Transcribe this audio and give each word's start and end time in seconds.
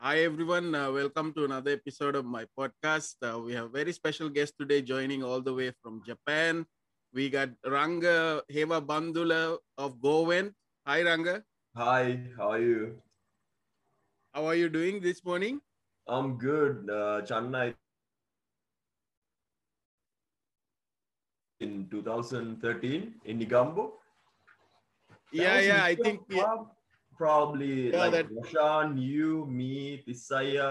Hi 0.00 0.20
everyone, 0.20 0.74
uh, 0.74 0.92
welcome 0.92 1.32
to 1.34 1.44
another 1.44 1.72
episode 1.72 2.14
of 2.14 2.24
my 2.24 2.44
podcast. 2.58 3.16
Uh, 3.22 3.40
we 3.40 3.52
have 3.54 3.64
a 3.66 3.68
very 3.68 3.92
special 3.92 4.28
guest 4.28 4.54
today 4.60 4.82
joining 4.82 5.22
all 5.24 5.40
the 5.40 5.52
way 5.52 5.72
from 5.82 6.02
Japan. 6.04 6.66
We 7.12 7.30
got 7.30 7.50
Ranga 7.66 8.42
Hewa 8.52 8.80
Bandula 8.84 9.56
of 9.78 9.96
Gorevent. 10.00 10.52
Hi 10.86 11.02
Ranga, 11.02 11.42
Hi, 11.76 12.20
how 12.36 12.52
are 12.52 12.60
you? 12.60 12.96
how 14.34 14.44
are 14.46 14.54
you 14.54 14.68
doing 14.68 15.00
this 15.00 15.24
morning? 15.24 15.60
I'm 16.06 16.36
good. 16.36 16.88
Uh, 16.90 17.22
Chennai 17.24 17.74
in 21.64 21.88
2013 21.90 23.14
in 23.24 23.38
Negombo. 23.40 23.84
Yeah, 25.32 25.58
yeah, 25.60 25.82
I 25.84 25.94
think 25.96 26.20
yeah, 26.28 26.56
probably 27.18 27.90
Yeah, 27.90 27.98
like 28.06 28.12
that- 28.12 28.30
Roshan, 28.30 28.96
you, 28.98 29.46
me, 29.46 30.02
Tisaya, 30.06 30.68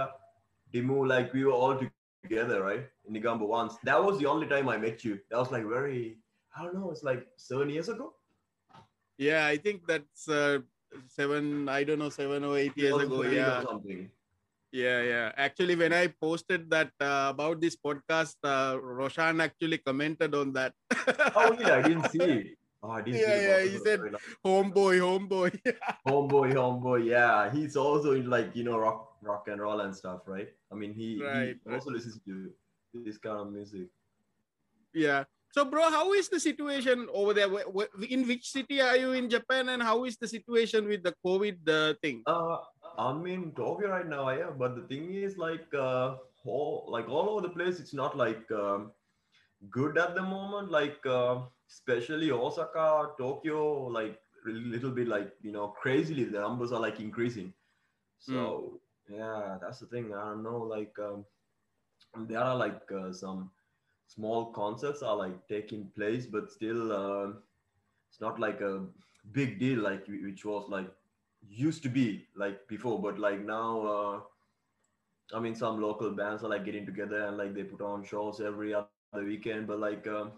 Dimu, 0.74 0.98
like 1.14 1.34
we 1.34 1.44
were 1.46 1.58
all 1.64 1.76
together, 2.24 2.58
right? 2.64 2.86
In 3.06 3.14
Negombo 3.18 3.46
once. 3.60 3.74
That 3.84 4.00
was 4.08 4.20
the 4.20 4.28
only 4.34 4.48
time 4.48 4.70
I 4.70 4.78
met 4.78 5.04
you. 5.04 5.20
That 5.30 5.38
was 5.44 5.52
like 5.52 5.66
very, 5.78 6.18
I 6.58 6.64
don't 6.64 6.76
know, 6.80 6.90
it's 6.92 7.04
like 7.12 7.28
seven 7.50 7.70
years 7.70 7.90
ago. 7.96 8.14
yeah, 9.18 9.46
I 9.54 9.58
think 9.58 9.86
that's 9.92 10.28
uh, 10.30 10.60
seven, 11.08 11.68
I 11.70 11.84
don't 11.84 12.00
know, 12.00 12.10
seven 12.10 12.44
or 12.50 12.58
eight 12.58 12.78
years 12.78 12.94
ago. 12.96 13.22
2013 13.24 13.32
or 13.32 13.36
Yeah, 13.42 13.64
something. 13.70 14.02
Yeah, 14.74 15.00
yeah. 15.06 15.32
Actually, 15.38 15.76
when 15.78 15.94
I 15.94 16.08
posted 16.10 16.70
that 16.74 16.90
uh, 17.00 17.30
about 17.30 17.62
this 17.62 17.78
podcast, 17.78 18.36
uh, 18.44 18.76
Roshan 18.82 19.40
actually 19.40 19.78
commented 19.78 20.34
on 20.36 20.52
that. 20.54 20.74
Oh, 21.38 21.56
yeah, 21.62 21.78
I 21.78 21.82
didn't 21.86 22.10
see 22.10 22.20
it. 22.24 22.48
Oh, 22.84 22.92
I 22.92 23.00
didn't 23.02 23.22
Yeah, 23.24 23.40
see 23.40 23.48
yeah, 23.48 23.62
he 23.72 23.78
said- 23.80 24.02
homeboy, 24.44 25.00
homeboy. 25.00 25.56
homeboy 26.06 26.52
homeboy 26.52 27.08
yeah 27.08 27.48
he's 27.50 27.78
also 27.80 28.12
in 28.12 28.28
like 28.30 28.52
you 28.60 28.66
know 28.68 28.76
rock 28.78 29.16
rock 29.24 29.48
and 29.48 29.62
roll 29.64 29.80
and 29.88 29.96
stuff 29.96 30.28
right 30.28 30.52
i 30.70 30.76
mean 30.76 30.92
he, 30.92 31.16
Right, 31.24 31.56
he 31.56 31.64
right. 31.64 31.80
also 31.80 31.92
listens 31.96 32.20
to 32.28 32.52
this 32.92 33.16
kind 33.18 33.40
of 33.40 33.48
music 33.56 33.88
Yeah. 34.92 35.24
So, 35.56 35.64
bro, 35.64 35.88
how 35.96 36.12
is 36.12 36.28
the 36.28 36.42
situation 36.42 37.08
over 37.14 37.32
there? 37.34 37.48
In 38.10 38.28
which 38.28 38.50
city 38.52 38.82
are 38.82 38.98
you 38.98 39.14
in 39.14 39.30
Japan, 39.30 39.70
and 39.70 39.82
how 39.86 40.04
is 40.04 40.18
the 40.18 40.28
situation 40.28 40.84
with 40.90 41.04
the 41.08 41.14
COVID 41.24 41.58
uh, 41.70 41.94
thing? 42.02 42.20
uh 42.28 42.58
i'm 42.98 43.26
in 43.28 43.52
tokyo 43.54 43.90
right 43.90 44.08
now 44.08 44.30
yeah 44.30 44.52
but 44.58 44.76
the 44.76 44.82
thing 44.84 45.14
is 45.14 45.38
like 45.38 45.74
uh 45.74 46.16
all, 46.46 46.86
like 46.90 47.08
all 47.10 47.30
over 47.30 47.42
the 47.42 47.50
place 47.50 47.80
it's 47.80 47.94
not 47.94 48.18
like 48.18 48.52
um, 48.52 48.92
good 49.70 49.98
at 49.98 50.16
the 50.16 50.22
moment 50.22 50.72
like 50.72 51.06
uh, 51.06 51.38
especially 51.70 52.32
osaka 52.32 53.10
tokyo 53.18 53.88
like 53.88 54.20
a 54.48 54.50
little 54.50 54.92
bit 54.92 55.08
like 55.08 55.32
you 55.42 55.52
know 55.52 55.68
crazily 55.70 56.24
the 56.26 56.40
numbers 56.40 56.72
are 56.72 56.80
like 56.82 57.00
increasing. 57.00 57.54
So 58.20 58.80
yeah 59.10 59.58
that's 59.62 59.80
the 59.80 59.86
thing 59.88 60.14
i 60.14 60.24
don't 60.26 60.44
know 60.44 60.58
like 60.60 60.96
um, 61.00 61.26
there 62.28 62.40
are 62.40 62.56
like 62.56 62.82
uh, 62.92 63.12
some 63.12 63.52
small 64.08 64.52
concerts 64.54 65.02
are 65.02 65.16
like 65.16 65.48
taking 65.48 65.90
place 65.96 66.26
but 66.26 66.52
still 66.52 66.92
uh, 66.92 67.30
it's 68.10 68.22
not 68.22 68.40
like 68.40 68.62
a 68.62 68.86
big 69.32 69.60
deal 69.60 69.80
like 69.80 70.06
which 70.08 70.46
was 70.46 70.68
like 70.70 70.90
used 71.50 71.84
to 71.84 71.90
be 71.90 72.28
like 72.36 72.68
before 72.68 73.02
but 73.02 73.20
like 73.20 73.44
now 73.46 73.82
uh, 73.82 74.20
i 75.36 75.40
mean 75.40 75.56
some 75.56 75.82
local 75.82 76.12
bands 76.12 76.44
are 76.44 76.50
like 76.50 76.66
getting 76.66 76.86
together 76.86 77.26
and 77.28 77.38
like 77.38 77.54
they 77.56 77.64
put 77.64 77.82
on 77.82 78.04
shows 78.04 78.40
every 78.42 78.74
other 78.74 78.96
weekend 78.96 79.34
but 79.34 79.44
like 79.80 80.08
um, 80.08 80.32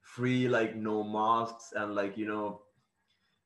free 0.00 0.48
like 0.48 0.74
no 0.76 1.02
masks 1.02 1.72
and 1.76 1.94
like 1.94 2.16
you 2.16 2.26
know 2.26 2.60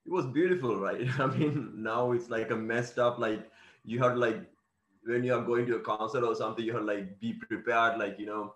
it 0.06 0.12
was 0.12 0.26
beautiful 0.26 0.78
right 0.80 1.06
i 1.20 1.26
mean 1.26 1.72
now 1.76 2.12
it's 2.12 2.30
like 2.30 2.50
a 2.50 2.56
messed 2.56 2.98
up 2.98 3.18
like 3.18 3.50
you 3.84 3.98
have 4.02 4.16
like 4.16 4.40
when 5.04 5.24
you 5.24 5.34
are 5.34 5.42
going 5.44 5.66
to 5.66 5.76
a 5.76 5.80
concert 5.80 6.24
or 6.24 6.34
something 6.34 6.64
you 6.64 6.74
have 6.74 6.84
like 6.84 7.20
be 7.20 7.34
prepared 7.34 7.98
like 7.98 8.18
you 8.18 8.26
know 8.26 8.48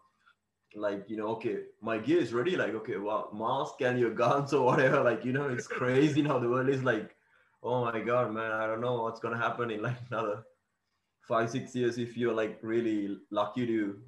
like 0.74 1.08
you 1.08 1.16
know 1.16 1.28
okay 1.28 1.58
my 1.80 1.98
gear 1.98 2.18
is 2.20 2.32
ready 2.32 2.56
like 2.56 2.74
okay 2.74 2.96
well 2.96 3.30
mask 3.34 3.80
and 3.80 3.98
your 3.98 4.10
guns 4.10 4.52
or 4.52 4.64
whatever 4.64 5.02
like 5.10 5.24
you 5.24 5.32
know 5.32 5.48
it's 5.48 5.66
crazy 5.66 6.22
now 6.22 6.38
the 6.38 6.48
world 6.48 6.68
is 6.68 6.82
like 6.82 7.14
oh 7.62 7.84
my 7.84 8.00
god 8.00 8.32
man 8.32 8.50
i 8.52 8.66
don't 8.66 8.80
know 8.80 9.02
what's 9.02 9.20
gonna 9.20 9.36
happen 9.36 9.70
in 9.70 9.82
like 9.82 9.96
another 10.10 10.42
five 11.20 11.50
six 11.50 11.74
years 11.74 11.98
if 11.98 12.16
you're 12.16 12.34
like 12.34 12.58
really 12.62 13.16
lucky 13.30 13.66
to 13.66 14.00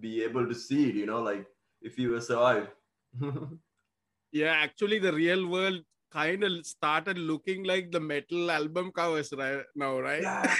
be 0.00 0.22
able 0.22 0.46
to 0.46 0.54
see 0.54 0.88
it 0.88 0.94
you 0.94 1.06
know 1.06 1.20
like 1.22 1.46
if 1.82 1.98
you 1.98 2.10
will 2.10 2.20
survive 2.20 2.68
Yeah, 4.32 4.52
actually, 4.52 4.98
the 4.98 5.12
real 5.12 5.46
world 5.48 5.82
kind 6.12 6.44
of 6.44 6.66
started 6.66 7.16
looking 7.16 7.64
like 7.64 7.90
the 7.90 8.00
metal 8.00 8.50
album 8.50 8.92
covers 8.92 9.32
right 9.32 9.62
now, 9.74 9.98
right? 9.98 10.22
yeah 10.22 10.54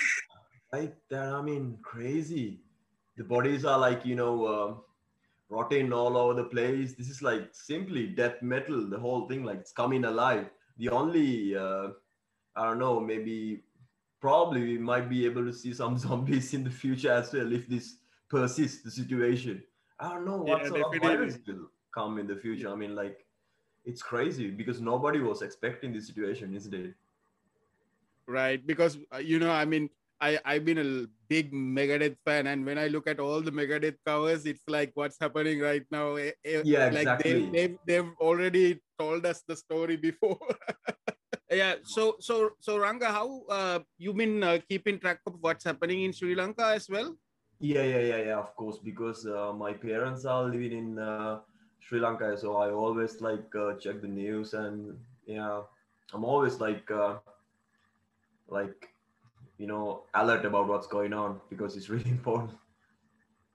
like 0.72 0.96
that 1.10 1.32
i 1.32 1.40
mean 1.40 1.78
crazy 1.82 2.60
the 3.16 3.24
bodies 3.24 3.64
are 3.64 3.78
like 3.78 4.04
you 4.04 4.14
know 4.16 4.46
um, 4.48 4.80
rotting 5.48 5.92
all 5.92 6.16
over 6.16 6.34
the 6.34 6.44
place. 6.48 6.94
This 6.94 7.08
is 7.08 7.22
like 7.22 7.48
simply 7.52 8.06
death 8.08 8.42
metal 8.42 8.88
the 8.88 8.98
whole 8.98 9.28
thing 9.28 9.44
like 9.44 9.58
it's 9.58 9.72
coming 9.72 10.04
alive. 10.04 10.50
The 10.78 10.88
only 10.90 11.56
uh, 11.56 11.88
i 12.56 12.64
don't 12.64 12.78
know 12.78 12.98
maybe 12.98 13.62
probably 14.20 14.62
we 14.62 14.78
might 14.78 15.08
be 15.10 15.26
able 15.26 15.44
to 15.44 15.52
see 15.52 15.74
some 15.74 15.98
zombies 16.04 16.54
in 16.54 16.64
the 16.64 16.70
future 16.70 17.12
as 17.12 17.32
well 17.32 17.52
if 17.52 17.68
this 17.68 17.96
persists 18.28 18.82
the 18.82 18.90
situation. 18.90 19.62
I 19.98 20.10
don't 20.10 20.26
know 20.26 20.38
what 20.38 20.62
Yeah, 20.62 20.68
sort 20.68 20.94
of 20.94 21.02
virus 21.02 21.38
will 21.46 21.70
come 21.94 22.18
in 22.18 22.26
the 22.26 22.36
future. 22.36 22.70
I 22.70 22.74
mean 22.74 22.94
like 22.94 23.24
it's 23.84 24.02
crazy 24.02 24.50
because 24.50 24.80
nobody 24.80 25.20
was 25.20 25.42
expecting 25.42 25.92
this 25.92 26.06
situation 26.08 26.54
isn't 26.54 26.74
it? 26.74 26.94
Right. 28.26 28.64
Because, 28.66 28.98
uh, 29.14 29.18
you 29.18 29.38
know, 29.38 29.52
I 29.52 29.64
mean, 29.64 29.88
I, 30.20 30.38
I've 30.44 30.64
been 30.64 30.78
a 30.78 31.06
big 31.28 31.52
Megadeth 31.52 32.16
fan, 32.24 32.46
and 32.46 32.64
when 32.64 32.78
I 32.78 32.88
look 32.88 33.06
at 33.06 33.20
all 33.20 33.40
the 33.42 33.52
Megadeth 33.52 33.96
covers, 34.04 34.46
it's 34.46 34.62
like 34.66 34.92
what's 34.94 35.18
happening 35.20 35.60
right 35.60 35.84
now. 35.90 36.14
eh, 36.16 36.32
eh, 36.44 36.62
Yeah, 36.64 36.86
like 36.86 36.96
exactly. 36.96 37.50
they, 37.50 37.50
they've, 37.50 37.76
they've 37.86 38.12
already 38.20 38.80
told 38.98 39.26
us 39.26 39.42
the 39.46 39.56
story 39.56 39.96
before. 39.96 40.38
yeah. 41.50 41.74
So, 41.84 42.16
so, 42.20 42.50
so, 42.60 42.78
Ranga, 42.78 43.06
how 43.12 43.42
uh, 43.50 43.80
you 43.98 44.14
been 44.14 44.42
uh, 44.42 44.58
keeping 44.68 44.98
track 44.98 45.20
of 45.26 45.34
what's 45.40 45.64
happening 45.64 46.04
in 46.04 46.12
Sri 46.12 46.34
Lanka 46.34 46.66
as 46.74 46.88
well? 46.88 47.14
Yeah, 47.60 47.82
yeah, 47.82 48.00
yeah, 48.00 48.18
yeah, 48.18 48.38
of 48.38 48.54
course, 48.56 48.78
because 48.78 49.26
uh, 49.26 49.52
my 49.52 49.72
parents 49.72 50.24
are 50.24 50.44
living 50.44 50.72
in 50.72 50.98
uh, 50.98 51.40
Sri 51.80 52.00
Lanka, 52.00 52.36
so 52.36 52.56
I 52.56 52.70
always 52.70 53.20
like 53.20 53.54
uh, 53.54 53.74
check 53.74 54.02
the 54.02 54.08
news 54.08 54.54
and 54.54 54.98
yeah, 55.26 55.60
I'm 56.12 56.24
always 56.24 56.60
like 56.60 56.90
uh, 56.90 57.16
like 58.48 58.88
you 59.58 59.66
know 59.66 60.04
alert 60.14 60.44
about 60.44 60.68
what's 60.68 60.86
going 60.86 61.12
on 61.12 61.40
because 61.50 61.76
it's 61.76 61.88
really 61.88 62.10
important. 62.18 62.52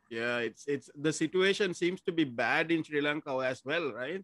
Yeah, 0.10 0.40
it's 0.40 0.68
it's 0.68 0.90
the 0.96 1.14
situation 1.14 1.74
seems 1.74 2.02
to 2.02 2.12
be 2.12 2.26
bad 2.26 2.72
in 2.72 2.84
Sri 2.84 3.00
Lanka 3.02 3.32
as 3.46 3.64
well, 3.64 3.92
right? 3.94 4.24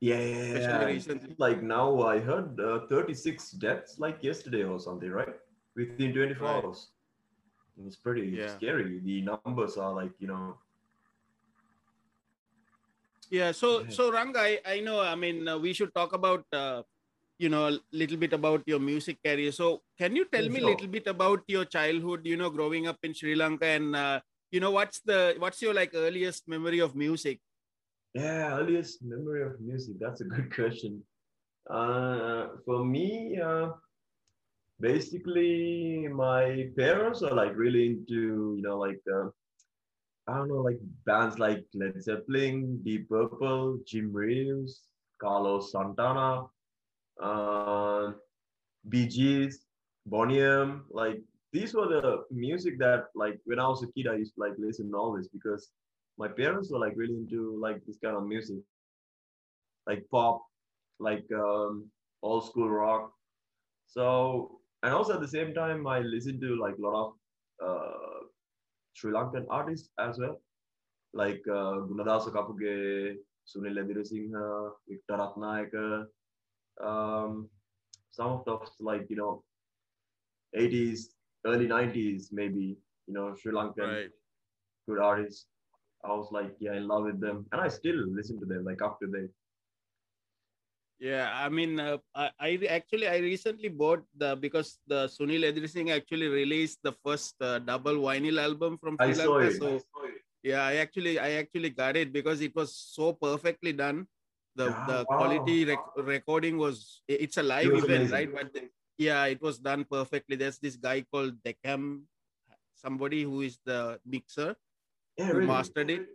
Yeah, 0.00 0.20
yeah, 0.20 0.88
yeah. 0.88 0.98
Like 1.38 1.62
now, 1.62 2.02
I 2.02 2.18
heard 2.20 2.58
uh, 2.60 2.86
36 2.86 3.52
deaths 3.52 3.98
like 3.98 4.22
yesterday 4.22 4.62
or 4.64 4.78
something, 4.78 5.10
right? 5.10 5.34
Within 5.76 6.12
24 6.12 6.46
Right. 6.46 6.64
hours. 6.64 6.90
It's 7.86 7.96
pretty 7.96 8.36
Yeah. 8.36 8.56
scary. 8.58 8.98
The 9.00 9.22
numbers 9.22 9.76
are 9.76 9.92
like 9.94 10.12
you 10.18 10.28
know 10.28 10.58
Yeah. 13.30 13.52
So, 13.52 13.80
Yeah. 13.80 13.90
so 13.90 14.10
Ranga, 14.10 14.40
I, 14.40 14.58
I 14.64 14.80
know. 14.80 15.00
I 15.00 15.14
mean, 15.14 15.46
uh, 15.46 15.58
we 15.58 15.72
should 15.72 15.92
talk 15.94 16.12
about, 16.12 16.44
uh, 16.52 16.82
you 17.38 17.48
know, 17.48 17.68
a 17.68 17.78
little 17.92 18.16
bit 18.16 18.32
about 18.32 18.62
your 18.66 18.78
music 18.78 19.18
career. 19.24 19.52
So, 19.52 19.82
can 19.98 20.16
you 20.16 20.24
tell 20.24 20.48
me 20.48 20.56
a 20.56 20.60
sure. 20.60 20.70
little 20.70 20.88
bit 20.88 21.06
about 21.06 21.42
your 21.46 21.64
childhood? 21.64 22.22
You 22.24 22.36
know, 22.36 22.50
growing 22.50 22.86
up 22.86 22.98
in 23.02 23.14
Sri 23.14 23.34
Lanka, 23.34 23.66
and 23.66 23.96
uh, 23.96 24.20
you 24.50 24.60
know, 24.60 24.70
what's 24.70 25.00
the 25.00 25.36
what's 25.38 25.62
your 25.62 25.74
like 25.74 25.92
earliest 25.94 26.48
memory 26.48 26.80
of 26.80 26.94
music? 26.94 27.40
Yeah, 28.14 28.58
earliest 28.58 29.02
memory 29.02 29.42
of 29.42 29.60
music. 29.60 29.96
That's 30.00 30.20
a 30.20 30.24
good 30.24 30.54
question. 30.54 31.02
Uh, 31.70 32.48
for 32.64 32.84
me, 32.84 33.38
uh, 33.38 33.70
basically, 34.80 36.08
my 36.08 36.68
parents 36.76 37.22
are 37.22 37.34
like 37.34 37.54
really 37.56 37.86
into, 37.86 38.54
you 38.56 38.62
know, 38.62 38.78
like, 38.78 39.00
uh, 39.12 39.28
I 40.26 40.38
don't 40.38 40.48
know, 40.48 40.62
like 40.62 40.80
bands 41.04 41.38
like 41.38 41.64
Led 41.74 42.02
Zeppelin, 42.02 42.80
Deep 42.82 43.08
Purple, 43.08 43.78
Jim 43.86 44.12
Reeves, 44.12 44.82
Carlos 45.20 45.72
Santana, 45.72 46.44
uh, 47.22 48.12
Bee 48.88 49.06
Gees, 49.08 49.66
Boney 50.06 50.40
Like, 50.90 51.22
these 51.52 51.74
were 51.74 51.88
the 51.88 52.24
music 52.30 52.78
that, 52.78 53.06
like, 53.14 53.40
when 53.44 53.58
I 53.58 53.68
was 53.68 53.82
a 53.82 53.92
kid, 53.92 54.06
I 54.08 54.16
used 54.16 54.34
to 54.34 54.40
like 54.40 54.54
listen 54.58 54.92
always 54.94 55.28
because 55.28 55.70
my 56.18 56.28
parents 56.28 56.70
were 56.70 56.78
like 56.78 56.94
really 56.96 57.14
into 57.14 57.58
like 57.60 57.84
this 57.86 57.98
kind 58.02 58.16
of 58.16 58.26
music. 58.26 58.58
Like 59.86 60.04
pop 60.10 60.42
like 60.98 61.26
um 61.34 61.90
old 62.22 62.46
school 62.46 62.68
rock. 62.70 63.12
So 63.86 64.60
and 64.82 64.92
also 64.94 65.14
at 65.14 65.20
the 65.20 65.28
same 65.28 65.54
time 65.54 65.86
i 65.86 66.00
listened 66.00 66.40
to 66.40 66.54
like 66.56 66.76
a 66.78 66.80
lot 66.80 66.94
of 67.06 67.12
uh 67.66 68.18
Sri 68.94 69.12
Lankan 69.12 69.46
artists 69.48 69.90
as 69.98 70.18
well, 70.18 70.40
like 71.12 71.42
uh, 71.48 71.86
Gunadasa 71.88 72.32
Kapuge, 72.32 73.16
Sunil 73.46 73.78
Edirisinghe, 73.82 74.72
Victor 74.88 75.16
Ratnayake, 75.16 76.06
um, 76.80 77.48
some 78.10 78.30
of 78.32 78.44
those 78.44 78.70
like 78.80 79.06
you 79.10 79.16
know 79.16 79.42
80s, 80.54 81.14
early 81.46 81.66
90s 81.66 82.30
maybe, 82.32 82.76
you 83.06 83.14
know, 83.14 83.34
Sri 83.34 83.52
Lankan 83.52 83.88
Right. 83.88 84.10
good 84.88 84.98
artists. 84.98 85.46
I 86.04 86.08
was 86.08 86.28
like, 86.30 86.54
yeah, 86.60 86.74
in 86.74 86.86
love 86.86 87.04
with 87.04 87.20
them, 87.20 87.46
and 87.52 87.60
I 87.60 87.68
still 87.68 87.96
listen 87.96 88.38
to 88.40 88.46
them 88.46 88.64
like 88.64 88.80
up 88.82 89.00
to 89.00 89.06
date. 89.08 89.30
Yeah, 91.00 91.30
I 91.32 91.48
mean, 91.48 91.78
uh, 91.78 91.98
I, 92.14 92.30
I 92.40 92.58
actually 92.70 93.06
I 93.06 93.18
recently 93.18 93.68
bought 93.68 94.02
the 94.16 94.34
because 94.36 94.78
the 94.86 95.06
Sunil 95.06 95.46
Edirisinghe 95.46 95.94
actually 95.94 96.26
released 96.26 96.80
the 96.82 96.92
first 97.04 97.34
uh, 97.40 97.58
double 97.60 97.94
vinyl 98.02 98.42
album 98.42 98.78
from 98.78 98.96
Sri 98.98 99.14
Lanka. 99.14 99.52
So 99.54 99.80
yeah, 100.42 100.62
I 100.62 100.76
actually 100.76 101.18
I 101.18 101.32
actually 101.32 101.70
got 101.70 101.96
it 101.96 102.12
because 102.12 102.40
it 102.40 102.54
was 102.54 102.74
so 102.74 103.12
perfectly 103.12 103.72
done. 103.72 104.06
The 104.58 104.66
Yeah, 104.70 104.84
the 104.90 104.98
wow. 105.08 105.16
quality 105.18 105.56
rec- 105.70 105.96
recording 106.12 106.58
was 106.58 107.02
it's 107.06 107.36
a 107.36 107.42
live 107.48 107.70
was 107.72 107.84
event, 107.84 108.10
amazing. 108.10 108.14
right? 108.18 108.30
But 108.38 108.52
the- 108.54 108.70
yeah, 109.06 109.24
it 109.34 109.40
was 109.40 109.58
done 109.70 109.84
perfectly. 109.96 110.34
There's 110.40 110.58
this 110.58 110.76
guy 110.76 110.96
called 111.12 111.34
Decam, 111.44 111.82
somebody 112.74 113.22
who 113.22 113.42
is 113.48 113.58
the 113.64 114.00
mixer 114.14 114.48
Yeah, 115.16 115.26
who 115.26 115.34
really. 115.34 115.46
mastered 115.52 115.90
it. 115.96 116.08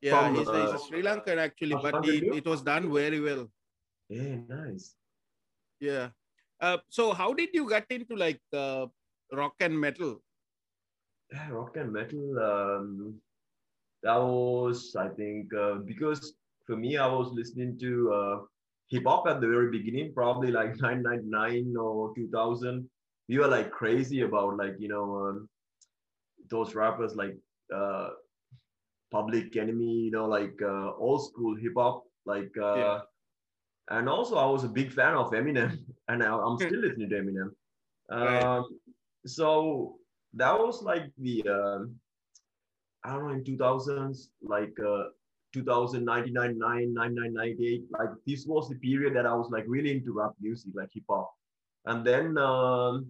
Yeah, 0.00 0.14
From, 0.22 0.36
he's, 0.36 0.48
a- 0.48 0.60
he's 0.62 0.70
a 0.70 0.74
uh, 0.74 0.78
Sri 0.86 1.02
Lankan 1.02 1.36
actually, 1.46 1.76
but 1.82 1.94
it, 2.08 2.24
it 2.40 2.46
was 2.46 2.62
done 2.62 2.90
very 2.92 3.20
well. 3.20 3.44
Yeah, 4.08 4.36
nice. 4.48 4.96
Yeah. 5.78 6.08
Uh, 6.60 6.78
so 6.88 7.12
how 7.12 7.32
did 7.34 7.50
you 7.52 7.68
get 7.68 7.86
into 7.90 8.16
like 8.16 8.40
uh, 8.52 8.86
rock 9.32 9.54
and 9.60 9.78
metal? 9.78 10.22
Yeah, 11.32 11.50
rock 11.50 11.76
and 11.76 11.92
metal. 11.92 12.38
Um, 12.50 13.20
that 14.02 14.16
was, 14.16 14.96
I 14.96 15.08
think, 15.08 15.52
uh, 15.54 15.74
because 15.92 16.34
for 16.66 16.76
me, 16.76 16.96
I 16.96 17.06
was 17.06 17.30
listening 17.32 17.78
to 17.80 18.12
uh, 18.12 18.38
hip 18.88 19.04
hop 19.06 19.26
at 19.28 19.40
the 19.40 19.48
very 19.48 19.70
beginning, 19.70 20.12
probably 20.14 20.50
like 20.50 20.76
1999 20.80 21.76
or 21.76 22.14
2000. 22.14 22.88
We 23.28 23.38
were 23.38 23.48
like 23.48 23.70
crazy 23.70 24.20
about 24.22 24.56
like 24.56 24.76
you 24.78 24.88
know 24.88 25.16
um, 25.28 25.48
those 26.50 26.74
rappers 26.74 27.14
like 27.16 27.36
uh, 27.74 28.10
Public 29.10 29.56
Enemy, 29.56 29.92
you 30.06 30.10
know, 30.10 30.26
like 30.26 30.60
uh, 30.62 30.92
old 30.96 31.24
school 31.26 31.56
hip 31.56 31.74
hop, 31.76 32.04
like. 32.24 32.52
Uh, 32.58 32.76
Yeah. 32.76 33.00
And 33.90 34.08
also, 34.08 34.36
I 34.36 34.46
was 34.46 34.64
a 34.64 34.68
big 34.68 34.92
fan 34.92 35.14
of 35.14 35.30
Eminem, 35.32 35.76
and 36.08 36.22
I, 36.22 36.36
I'm 36.36 36.58
still 36.58 36.80
listening 36.80 37.10
to 37.10 37.16
Eminem. 37.16 37.50
Right. 38.18 38.48
Um, 38.56 38.64
so 39.26 39.98
that 40.34 40.58
was 40.58 40.82
like 40.82 41.10
the 41.18 41.42
um 41.48 42.00
I 43.04 43.12
don't 43.12 43.26
know 43.28 43.34
in 43.34 43.44
2000s, 43.44 44.28
like 44.40 44.72
uh, 44.78 45.04
2000, 45.52 46.06
1999, 46.06 46.94
1998. 46.94 47.84
Like 47.90 48.10
this 48.26 48.46
was 48.46 48.68
the 48.68 48.76
period 48.76 49.14
that 49.16 49.26
I 49.26 49.34
was 49.34 49.50
like 49.50 49.64
really 49.66 49.92
into 49.92 50.12
rap 50.12 50.32
music, 50.40 50.72
like 50.74 50.90
hip 50.92 51.04
hop. 51.08 51.32
And 51.86 52.04
then 52.06 52.38
um, 52.38 53.06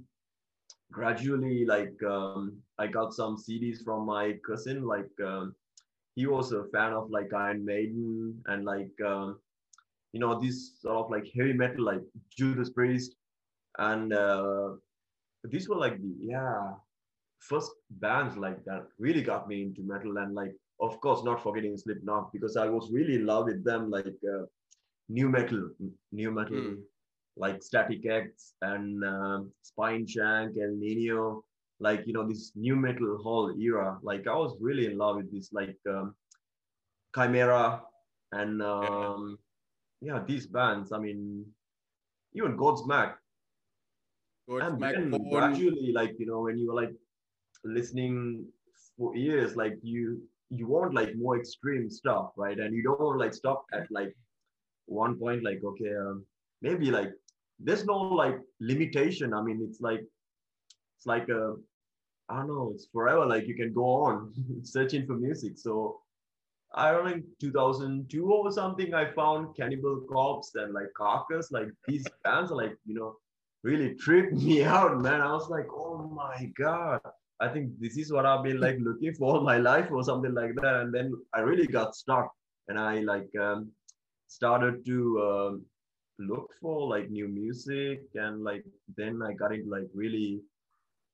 gradually, 0.91 1.65
like 1.65 1.95
um, 2.07 2.59
I 2.79 2.87
got 2.87 3.13
some 3.13 3.37
CDs 3.37 3.85
from 3.85 4.07
my 4.07 4.39
cousin. 4.47 4.85
Like 4.85 5.11
um, 5.25 5.55
he 6.15 6.27
was 6.27 6.53
a 6.53 6.65
fan 6.73 6.93
of 6.93 7.11
like 7.11 7.33
Iron 7.33 7.65
Maiden 7.65 8.41
and 8.47 8.65
like 8.65 8.93
um, 9.05 9.39
you 10.13 10.21
know 10.21 10.41
this 10.41 10.81
sort 10.81 10.97
of 10.97 11.11
like 11.11 11.27
heavy 11.35 11.53
metal, 11.53 11.85
like 11.85 12.03
Judas 12.37 12.71
Priest, 12.71 13.17
and 13.79 14.13
uh, 14.13 14.71
these 15.45 15.69
were 15.69 15.77
like 15.77 16.01
the 16.01 16.15
yeah 16.19 16.73
first 17.41 17.73
bands 17.91 18.37
like 18.37 18.65
that 18.65 18.87
really 18.99 19.23
got 19.23 19.49
me 19.49 19.63
into 19.63 19.83
metal 19.83 20.17
and 20.19 20.35
like 20.35 20.55
of 20.83 21.01
course 21.01 21.23
not 21.25 21.43
forgetting 21.43 21.77
Slipknot 21.77 22.33
because 22.33 22.57
I 22.57 22.69
was 22.69 22.91
really 22.93 23.15
in 23.15 23.27
love 23.27 23.47
with 23.47 23.65
them 23.65 23.91
like 23.91 24.19
uh, 24.35 24.45
nu 25.09 25.29
metal 25.29 25.71
nu 26.13 26.31
metal 26.31 26.63
Hmm. 26.63 26.83
like 27.45 27.63
Static 27.63 28.05
X 28.05 28.55
and 28.61 29.03
um 29.05 29.41
Spineshank 29.69 30.53
and 30.63 30.81
Nino 30.81 31.45
like 31.81 32.03
you 32.07 32.13
know 32.13 32.27
this 32.29 32.53
nu 32.55 32.75
metal 32.77 33.19
whole 33.23 33.49
era. 33.59 33.99
Like 34.03 34.27
I 34.27 34.35
was 34.35 34.57
really 34.61 34.87
in 34.87 34.99
love 34.99 35.17
with 35.17 35.31
this 35.33 35.53
like 35.53 35.79
um, 35.89 36.15
Chimaira 37.17 37.81
and 38.33 38.63
um, 38.63 39.39
yeah 40.01 40.23
these 40.27 40.47
bands. 40.47 40.93
I 40.93 40.99
mean 40.99 41.47
even 42.35 42.57
Godsmack. 42.57 43.15
And 44.49 44.81
Godsmack, 44.81 44.93
then 44.95 45.31
gradually 45.31 45.93
like 45.93 46.15
you 46.19 46.27
know 46.27 46.41
when 46.43 46.59
you 46.59 46.69
were 46.69 46.79
like 46.83 46.95
listening 47.65 48.47
for 48.97 49.15
years 49.17 49.57
like 49.57 49.79
you 49.83 50.23
you 50.55 50.67
want 50.67 50.95
like 50.95 51.15
more 51.17 51.39
extreme 51.39 51.89
stuff 51.91 52.31
right 52.37 52.59
and 52.59 52.75
you 52.75 52.83
don't 52.83 53.01
want 53.01 53.19
like 53.19 53.35
stop 53.35 53.65
at 53.73 53.91
like 53.91 54.15
one 54.87 55.19
point 55.19 55.43
like 55.43 55.61
okay 55.65 55.95
um, 55.97 56.25
maybe 56.61 56.91
like 56.91 57.11
there's 57.59 57.85
no 57.85 57.97
like 57.97 58.39
limitation 58.61 59.33
i 59.33 59.43
mean 59.43 59.61
it's 59.67 59.81
like 59.81 60.05
it's 60.97 61.07
like 61.07 61.29
a 61.29 61.55
i 62.29 62.37
don't 62.37 62.49
know 62.49 62.71
it's 62.75 62.89
forever 62.93 63.25
like 63.25 63.47
you 63.47 63.55
can 63.55 63.73
go 63.73 63.85
on 63.85 64.33
searching 64.63 65.07
for 65.07 65.15
music 65.15 65.57
so 65.57 66.03
I 66.75 66.91
don't 66.91 67.05
know, 67.05 67.23
2002 67.41 68.33
or 68.33 68.51
something, 68.51 68.95
I 68.95 69.13
found 69.13 69.55
Cannibal 69.57 70.01
Corpse 70.09 70.53
and 70.55 70.73
like 70.73 70.87
Carcass. 70.97 71.53
Like 71.53 71.69
these 71.87 72.07
bands 72.25 72.51
are 72.51 72.57
like, 72.57 72.77
you 72.87 72.95
know, 72.95 73.17
really 73.63 73.95
tripped 73.95 74.33
me 74.43 74.65
out, 74.65 75.01
man. 75.01 75.21
I 75.21 75.33
was 75.33 75.51
like, 75.51 75.67
oh 75.71 76.11
my 76.15 76.51
God. 76.59 77.01
I 77.43 77.49
think 77.49 77.73
this 77.81 77.99
is 77.99 78.13
what 78.13 78.25
I've 78.25 78.45
been 78.45 78.61
like 78.61 78.79
looking 78.81 79.15
for 79.15 79.35
all 79.35 79.43
my 79.43 79.59
life 79.59 79.91
or 79.91 80.05
something 80.05 80.33
like 80.33 80.55
that. 80.57 80.75
And 80.83 80.95
then 80.95 81.13
I 81.35 81.41
really 81.41 81.67
got 81.67 81.97
stuck 81.97 82.31
and 82.69 82.79
I 82.79 83.01
like 83.01 83.29
um, 83.41 83.73
started 84.29 84.87
to 84.87 84.99
um, 85.29 85.65
look 86.21 86.49
for 86.61 86.89
like 86.89 87.11
new 87.11 87.27
music 87.27 88.03
and 88.15 88.45
like 88.45 88.65
then 88.97 89.21
I 89.23 89.33
got 89.33 89.53
into 89.53 89.69
like 89.69 89.89
really 89.93 90.41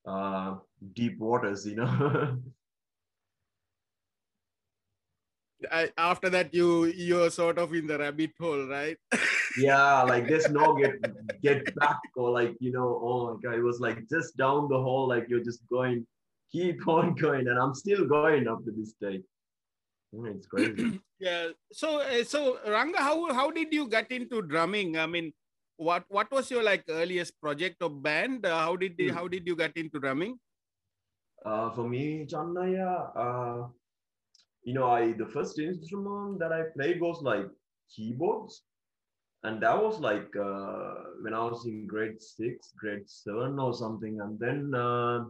uh, 0.07 0.57
deep 0.95 1.19
waters, 1.19 1.67
you 1.67 1.77
know. 1.77 2.37
I, 5.73 5.91
after 5.99 6.31
that, 6.31 6.55
you 6.55 6.85
you're 6.85 7.31
sort 7.31 7.59
of 7.59 7.73
in 7.75 7.87
the 7.87 7.99
rabbit 7.99 8.31
hole, 8.39 8.69
right? 8.69 8.97
yeah, 9.59 10.03
like 10.03 10.29
there's 10.29 10.49
no 10.51 10.77
get 10.77 10.93
get 11.43 11.75
back 11.75 11.99
or 12.17 12.31
like 12.31 12.55
you 12.61 12.71
know, 12.71 13.01
oh 13.03 13.35
my 13.35 13.41
god, 13.43 13.59
it 13.59 13.63
was 13.63 13.81
like 13.81 14.09
just 14.09 14.37
down 14.37 14.69
the 14.69 14.79
hole, 14.79 15.09
like 15.09 15.27
you're 15.29 15.43
just 15.43 15.67
going, 15.69 16.07
keep 16.51 16.87
on 16.97 17.15
going, 17.15 17.49
and 17.49 17.59
I'm 17.59 17.75
still 17.75 18.07
going 18.07 18.49
up 18.49 18.65
to 18.65 18.71
this 18.71 18.95
day. 19.01 19.23
It's 20.13 20.47
crazy. 20.47 21.01
yeah. 21.19 21.49
So 21.73 22.01
uh, 22.01 22.25
so 22.25 22.59
Ranga, 22.67 22.99
how 22.99 23.33
how 23.33 23.51
did 23.51 23.73
you 23.73 23.89
get 23.89 24.11
into 24.11 24.43
drumming? 24.43 24.97
I 24.97 25.07
mean, 25.07 25.33
what 25.77 26.05
what 26.09 26.31
was 26.31 26.51
your 26.51 26.63
like 26.63 26.85
earliest 26.89 27.41
project 27.41 27.83
or 27.83 27.91
band? 27.91 28.47
Uh, 28.47 28.59
how 28.59 28.77
did 28.77 28.95
Hmm. 28.99 29.11
how 29.11 29.29
did 29.29 29.47
you 29.47 29.57
get 29.57 29.77
into 29.77 30.01
drumming? 30.01 30.39
Uh, 31.45 31.71
for 31.71 31.89
me, 31.89 32.27
Channaya, 32.27 33.11
uh, 33.17 33.69
you 34.65 34.75
know, 34.75 34.91
I 34.91 35.13
the 35.13 35.27
first 35.27 35.59
instrument 35.59 36.39
that 36.41 36.53
I 36.53 36.63
played 36.75 37.01
was 37.01 37.23
like 37.23 37.47
keyboards, 37.95 38.63
and 39.45 39.63
that 39.63 39.81
was 39.83 40.01
like 40.01 40.35
uh, 40.37 40.95
when 41.23 41.35
I 41.35 41.45
was 41.45 41.67
in 41.67 41.87
grade 41.87 42.21
six, 42.21 42.73
grade 42.77 43.09
seven 43.09 43.59
or 43.59 43.73
something, 43.75 44.21
and 44.21 44.39
then 44.41 44.75
uh, 44.75 45.25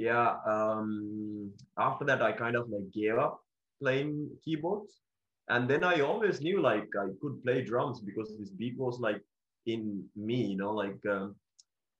yeah, 0.00 0.36
um, 0.46 1.52
after 1.78 2.04
that 2.06 2.22
I 2.22 2.32
kind 2.32 2.56
of 2.56 2.68
like 2.70 2.92
gave 2.92 3.18
up 3.18 3.40
playing 3.82 4.38
keyboards, 4.44 5.00
and 5.48 5.68
then 5.68 5.84
I 5.84 6.00
always 6.00 6.40
knew 6.40 6.60
like 6.62 6.88
I 6.98 7.08
could 7.20 7.42
play 7.42 7.62
drums 7.64 8.00
because 8.00 8.36
this 8.38 8.50
beat 8.50 8.78
was 8.78 9.00
like 9.00 9.22
in 9.66 10.08
me, 10.16 10.46
you 10.52 10.56
know, 10.56 10.72
like. 10.72 11.00
Um, 11.10 11.36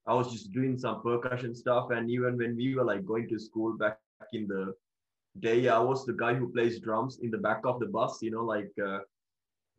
I 0.06 0.14
was 0.14 0.32
just 0.32 0.52
doing 0.52 0.78
some 0.78 1.02
percussion 1.02 1.54
stuff, 1.54 1.90
and 1.90 2.10
even 2.10 2.36
when 2.38 2.56
we 2.56 2.74
were 2.74 2.84
like 2.84 3.06
going 3.06 3.28
to 3.28 3.38
school 3.38 3.76
back 3.78 3.98
in 4.04 4.18
the 4.18 4.74
day, 5.08 5.68
I 5.68 5.78
was 5.78 5.78
the 5.78 5.84
guy 5.86 6.08
who 6.08 6.24
plays 6.52 6.54
drums 6.56 7.00
in 7.02 7.14
the 7.14 7.20
back 7.22 7.42
of 7.48 7.64
the 7.64 7.74
bus. 7.74 8.10
You 8.10 8.20
know, 8.22 8.34
like 8.36 8.64
uh, 8.76 8.98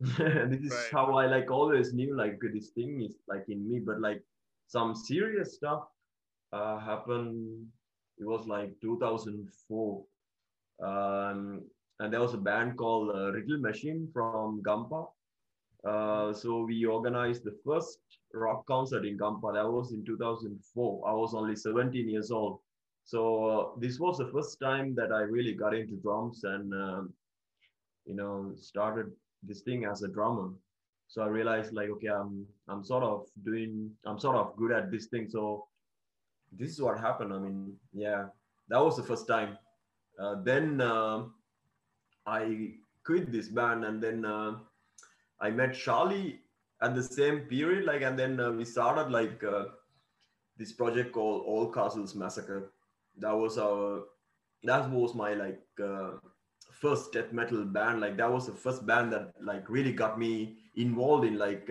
this 0.00 0.60
is 0.60 0.78
Right. 0.78 0.92
how 0.92 1.16
I 1.16 1.26
like 1.26 1.50
always 1.50 1.92
knew 1.92 2.16
like 2.16 2.38
this 2.52 2.70
thing 2.70 3.02
is 3.02 3.16
like 3.28 3.44
in 3.48 3.68
me. 3.68 3.80
But 3.80 4.00
like 4.00 4.22
some 4.66 4.94
serious 4.94 5.54
stuff 5.56 5.84
uh, 6.52 6.78
happened. 6.80 7.66
It 8.18 8.26
was 8.26 8.46
like 8.46 8.72
2004, 8.80 10.04
um, 10.82 11.62
and 12.00 12.12
there 12.12 12.20
was 12.20 12.34
a 12.34 12.38
band 12.38 12.76
called 12.76 13.14
uh, 13.14 13.32
Riddle 13.32 13.58
Machine 13.58 14.08
from 14.12 14.62
Gampa. 14.62 15.06
Uh, 15.84 16.32
so 16.32 16.64
we 16.64 16.84
organized 16.84 17.44
the 17.44 17.56
first 17.64 17.98
rock 18.32 18.66
concert 18.66 19.04
in 19.04 19.18
Gampa. 19.18 19.54
That 19.54 19.70
was 19.70 19.92
in 19.92 20.04
2004. 20.04 21.08
I 21.08 21.12
was 21.12 21.34
only 21.34 21.56
17 21.56 22.08
years 22.08 22.30
old. 22.30 22.60
So 23.04 23.44
uh, 23.46 23.68
this 23.78 23.98
was 23.98 24.18
the 24.18 24.30
first 24.32 24.60
time 24.60 24.94
that 24.94 25.12
I 25.12 25.22
really 25.22 25.54
got 25.54 25.74
into 25.74 25.96
drums 25.96 26.44
and, 26.44 26.72
um, 26.72 27.12
you 28.04 28.14
know, 28.14 28.52
started 28.56 29.10
this 29.42 29.62
thing 29.62 29.84
as 29.84 30.02
a 30.02 30.08
drummer. 30.08 30.50
So 31.08 31.22
I 31.22 31.26
realized 31.26 31.72
like, 31.72 31.88
okay, 31.90 32.08
I'm, 32.08 32.46
I'm 32.68 32.84
sort 32.84 33.02
of 33.02 33.26
doing, 33.44 33.90
I'm 34.06 34.18
sort 34.18 34.36
of 34.36 34.56
good 34.56 34.72
at 34.72 34.90
this 34.90 35.06
thing. 35.06 35.28
So 35.28 35.66
this 36.58 36.70
is 36.70 36.80
what 36.80 36.98
happened. 36.98 37.32
I 37.32 37.38
mean, 37.38 37.74
yeah, 37.92 38.26
that 38.68 38.78
was 38.78 38.96
the 38.96 39.02
first 39.02 39.26
time. 39.26 39.58
uh, 40.18 40.36
then 40.42 40.80
uh, 40.80 41.24
I 42.26 42.74
quit 43.04 43.32
this 43.32 43.48
band, 43.48 43.84
and 43.84 44.02
then 44.02 44.24
uh, 44.24 44.58
I 45.40 45.50
met 45.50 45.74
Charlie 45.74 46.40
at 46.82 46.94
the 46.94 47.02
same 47.02 47.40
period. 47.40 47.84
Like, 47.84 48.02
and 48.02 48.18
then 48.18 48.38
uh, 48.38 48.50
we 48.52 48.64
started 48.64 49.10
like 49.10 49.42
uh, 49.42 49.64
this 50.58 50.72
project 50.72 51.12
called 51.12 51.44
Old 51.46 51.74
Castles 51.74 52.14
Massacre. 52.14 52.72
That 53.18 53.32
was 53.32 53.58
our 53.58 54.04
that 54.64 54.88
was 54.90 55.14
my 55.14 55.34
like 55.34 55.62
uh, 55.82 56.12
first 56.70 57.12
death 57.12 57.32
metal 57.32 57.64
band. 57.64 58.00
Like 58.00 58.16
that 58.18 58.30
was 58.30 58.46
the 58.46 58.52
first 58.52 58.86
band 58.86 59.12
that 59.12 59.32
like 59.40 59.68
really 59.68 59.92
got 59.92 60.18
me 60.18 60.58
involved 60.76 61.24
in 61.26 61.38
like 61.38 61.66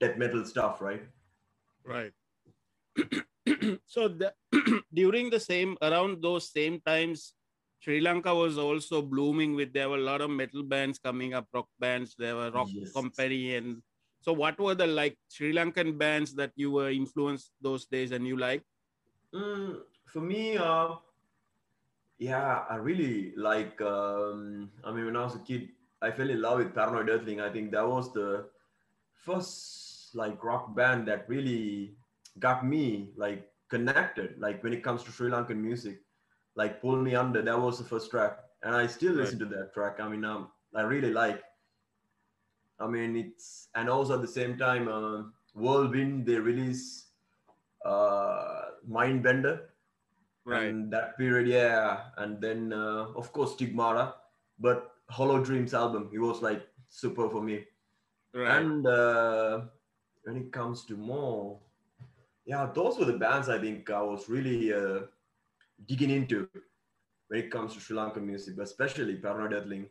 death 0.00 0.16
metal 0.18 0.44
stuff, 0.44 0.80
right? 0.80 1.02
Right. 1.84 2.12
So 3.92 4.08
the, 4.08 4.32
during 5.00 5.28
the 5.28 5.40
same 5.40 5.76
around 5.82 6.22
those 6.24 6.48
same 6.50 6.80
times 6.88 7.34
sri 7.84 8.00
lanka 8.00 8.32
was 8.34 8.56
also 8.56 9.02
blooming 9.02 9.54
with 9.54 9.72
there 9.76 9.88
were 9.92 10.00
a 10.00 10.08
lot 10.10 10.22
of 10.24 10.30
metal 10.30 10.62
bands 10.62 10.98
coming 10.98 11.34
up 11.34 11.46
rock 11.52 11.68
bands 11.78 12.14
there 12.18 12.36
were 12.40 12.50
rock 12.50 12.72
Yes. 12.80 12.94
company 12.96 13.54
and 13.56 13.82
so 14.24 14.32
what 14.32 14.58
were 14.58 14.74
the 14.82 14.86
like 14.86 15.18
sri 15.28 15.52
lankan 15.52 15.98
bands 16.04 16.32
that 16.40 16.52
you 16.56 16.70
were 16.70 16.90
influenced 16.90 17.52
those 17.60 17.84
days 17.86 18.12
and 18.12 18.26
you 18.26 18.36
like 18.48 18.64
Mm, 19.34 19.80
for 20.06 20.20
me, 20.20 20.56
uh, 20.56 20.94
yeah, 22.18 22.64
I 22.68 22.76
really 22.76 23.32
like. 23.36 23.80
Um, 23.80 24.70
I 24.84 24.92
mean, 24.92 25.06
when 25.06 25.16
I 25.16 25.24
was 25.24 25.34
a 25.36 25.40
kid, 25.40 25.68
I 26.02 26.10
fell 26.10 26.30
in 26.30 26.40
love 26.40 26.58
with 26.58 26.74
Paranoid 26.74 27.08
Earthling. 27.08 27.40
I 27.40 27.50
think 27.50 27.72
that 27.72 27.86
was 27.86 28.12
the 28.12 28.46
first 29.14 30.14
like 30.14 30.42
rock 30.44 30.74
band 30.76 31.08
that 31.08 31.28
really 31.28 31.96
got 32.38 32.66
me 32.66 33.12
like 33.16 33.48
connected. 33.72 34.38
Like 34.38 34.62
when 34.62 34.74
it 34.76 34.84
comes 34.86 35.02
to 35.04 35.10
Sri 35.10 35.30
Lankan 35.30 35.56
music, 35.68 36.00
like 36.54 36.80
pull 36.84 36.96
me 36.96 37.14
under. 37.14 37.42
That 37.42 37.60
was 37.66 37.78
the 37.78 37.88
first 37.92 38.10
track, 38.10 38.38
and 38.62 38.74
I 38.76 38.86
still 38.86 39.14
listen 39.14 39.38
to 39.40 39.46
that 39.56 39.72
track. 39.74 40.00
I 40.00 40.08
mean, 40.08 40.24
um, 40.24 40.48
I 40.74 40.82
really 40.82 41.12
like. 41.12 41.40
I 42.78 42.86
mean, 42.86 43.16
it's 43.16 43.68
and 43.74 43.88
also 43.88 44.14
at 44.16 44.22
the 44.22 44.34
same 44.40 44.58
time, 44.58 44.88
uh, 44.88 45.22
Whirlwind 45.54 46.26
they 46.26 46.38
release 46.38 46.84
uh, 47.84 48.62
Mindbender 48.88 49.60
and 50.46 50.92
that 50.92 51.16
period, 51.16 51.48
yeah. 51.48 52.10
And 52.16 52.40
then, 52.40 52.72
uh, 52.72 53.06
of 53.16 53.32
course, 53.32 53.52
Stigmata, 53.52 54.14
but 54.58 54.90
Hollow 55.08 55.42
Dreams 55.42 55.74
album, 55.74 56.10
it 56.12 56.18
was 56.18 56.42
like 56.42 56.66
super 56.88 57.28
for 57.30 57.42
me. 57.42 57.64
right 58.34 58.58
And 58.58 58.86
uh, 58.86 59.60
when 60.24 60.36
it 60.36 60.52
comes 60.52 60.84
to 60.86 60.96
more, 60.96 61.60
yeah, 62.44 62.70
those 62.74 62.98
were 62.98 63.04
the 63.04 63.18
bands 63.18 63.48
I 63.48 63.58
think 63.58 63.88
I 63.90 64.02
was 64.02 64.28
really 64.28 64.72
uh, 64.72 65.00
digging 65.86 66.10
into 66.10 66.48
when 67.28 67.40
it 67.40 67.50
comes 67.50 67.74
to 67.74 67.80
Sri 67.80 67.96
Lankan 67.96 68.24
music, 68.24 68.56
but 68.56 68.64
especially 68.64 69.16
Paranoid 69.16 69.52
Earthling. 69.52 69.86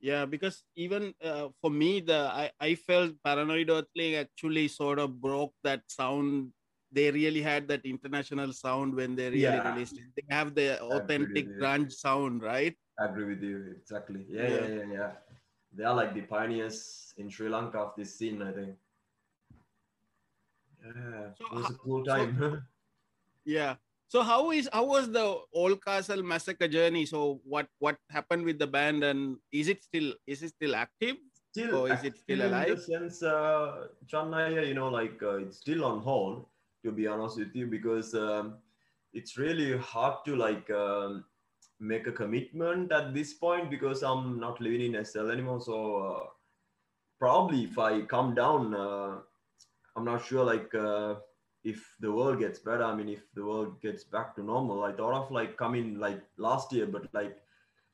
yeah 0.00 0.24
because 0.24 0.62
even 0.76 1.12
uh, 1.28 1.48
for 1.60 1.70
me 1.70 2.00
the 2.00 2.18
I, 2.42 2.50
I 2.60 2.74
felt 2.76 3.14
paranoid 3.24 3.68
earthling 3.76 4.14
actually 4.14 4.68
sort 4.68 4.98
of 5.04 5.20
broke 5.20 5.54
that 5.64 5.82
sound 5.88 6.52
they 6.92 7.10
really 7.10 7.42
had 7.42 7.66
that 7.68 7.84
international 7.84 8.52
sound 8.52 8.94
when 8.94 9.16
they 9.16 9.28
really 9.30 9.58
Yeah. 9.58 9.68
released 9.70 9.98
it 9.98 10.04
they 10.16 10.26
have 10.36 10.54
the 10.54 10.68
authentic 10.98 11.48
grunge 11.60 11.92
sound 11.92 12.42
right 12.42 12.76
I 13.00 13.04
agree 13.06 13.26
with 13.32 13.42
you, 13.42 13.56
exactly. 13.80 14.22
Yeah, 14.28 14.48
yeah, 14.48 14.54
Yeah. 14.54 14.68
yeah, 14.78 14.92
yeah. 14.92 15.10
They 15.76 15.84
are 15.84 15.94
like 15.94 16.14
the 16.14 16.22
pioneers 16.22 16.78
in 17.16 17.28
Sri 17.30 17.48
Lanka 17.48 17.78
of 17.78 17.92
this 17.96 18.14
scene, 18.18 18.42
I 18.42 18.52
think. 18.52 18.74
Yeah, 20.96 21.34
So 21.38 21.44
it 21.46 21.52
was 21.52 21.70
a 21.70 21.74
cool 21.74 22.04
so- 22.04 22.62
Yeah. 23.44 23.76
So 24.08 24.22
how 24.22 24.50
is 24.52 24.68
how 24.72 24.84
was 24.84 25.10
the 25.12 25.40
Old 25.52 25.84
Castle 25.84 26.22
massacre 26.22 26.68
journey? 26.68 27.04
So 27.06 27.40
what 27.44 27.68
what 27.78 27.96
happened 28.10 28.44
with 28.44 28.58
the 28.58 28.66
band 28.66 29.04
and 29.04 29.36
is 29.52 29.68
it 29.68 29.84
still 29.84 30.14
is 30.26 30.42
it 30.42 30.48
still 30.50 30.74
active? 30.74 31.16
still 31.52 31.74
Or 31.76 31.90
is 31.92 32.04
it 32.04 32.16
still 32.16 32.40
in 32.40 32.46
alive? 32.48 32.76
the 32.76 32.80
sense 32.80 33.22
uh 33.22 33.88
Chennai, 34.06 34.66
you 34.68 34.74
know 34.74 34.88
like 34.88 35.22
uh, 35.22 35.36
it's 35.44 35.58
still 35.58 35.84
on 35.84 36.00
hold 36.00 36.46
to 36.84 36.92
be 36.92 37.06
honest 37.06 37.38
with 37.38 37.54
you 37.54 37.66
because 37.66 38.14
um, 38.14 38.56
it's 39.12 39.36
really 39.36 39.76
hard 39.76 40.24
to 40.24 40.36
like 40.36 40.70
um, 40.70 41.24
make 41.80 42.06
a 42.06 42.12
commitment 42.12 42.92
at 42.92 43.12
this 43.12 43.34
point 43.34 43.68
because 43.70 44.02
I'm 44.02 44.38
not 44.40 44.60
living 44.60 44.80
in 44.94 45.04
SL 45.04 45.30
anymore 45.30 45.60
so 45.60 45.76
uh, 45.96 46.26
probably 47.18 47.64
if 47.64 47.78
I 47.78 48.02
come 48.02 48.34
down 48.34 48.74
uh, 48.74 49.18
I'm 49.98 50.04
not 50.06 50.24
sure 50.24 50.44
like 50.44 50.74
uh, 50.74 51.16
if 51.64 51.96
the 52.00 52.12
world 52.12 52.38
gets 52.40 52.60
better. 52.60 52.84
I 52.84 52.94
mean 52.94 53.08
if 53.10 53.24
the 53.34 53.44
world 53.44 53.80
gets 53.82 54.04
back 54.04 54.36
to 54.36 54.44
normal. 54.44 54.84
I 54.84 54.92
thought 54.92 55.14
of 55.14 55.30
like 55.32 55.56
coming 55.56 55.98
like 55.98 56.22
last 56.38 56.72
year 56.72 56.86
but 56.86 57.08
like 57.14 57.38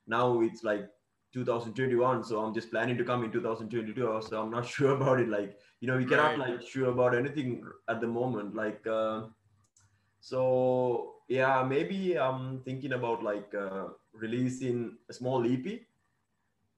now 0.06 0.40
it's 0.40 0.62
like 0.64 0.90
2021 1.34 2.23
so 2.25 2.40
i'm 2.44 2.54
just 2.54 2.70
planning 2.70 2.96
to 2.96 3.04
come 3.04 3.25
in 3.25 3.32
2022 3.32 4.20
so 4.28 4.42
i'm 4.42 4.50
not 4.50 4.66
sure 4.66 4.92
about 4.94 5.20
it. 5.20 5.28
Like 5.28 5.58
you 5.80 5.88
know 5.88 5.96
we 5.96 6.04
cannot 6.04 6.38
Right. 6.38 6.38
like 6.38 6.62
sure 6.62 6.90
about 6.90 7.14
anything 7.14 7.64
at 7.88 8.00
the 8.00 8.06
moment. 8.06 8.54
Like 8.54 8.87
uh, 8.87 9.23
so 10.20 11.14
yeah 11.28 11.64
maybe 11.68 12.18
i'm 12.18 12.61
thinking 12.64 12.92
about 12.92 13.23
like 13.23 13.54
uh, 13.54 13.87
releasing 14.12 14.96
a 15.11 15.12
small 15.12 15.44
ep 15.46 15.66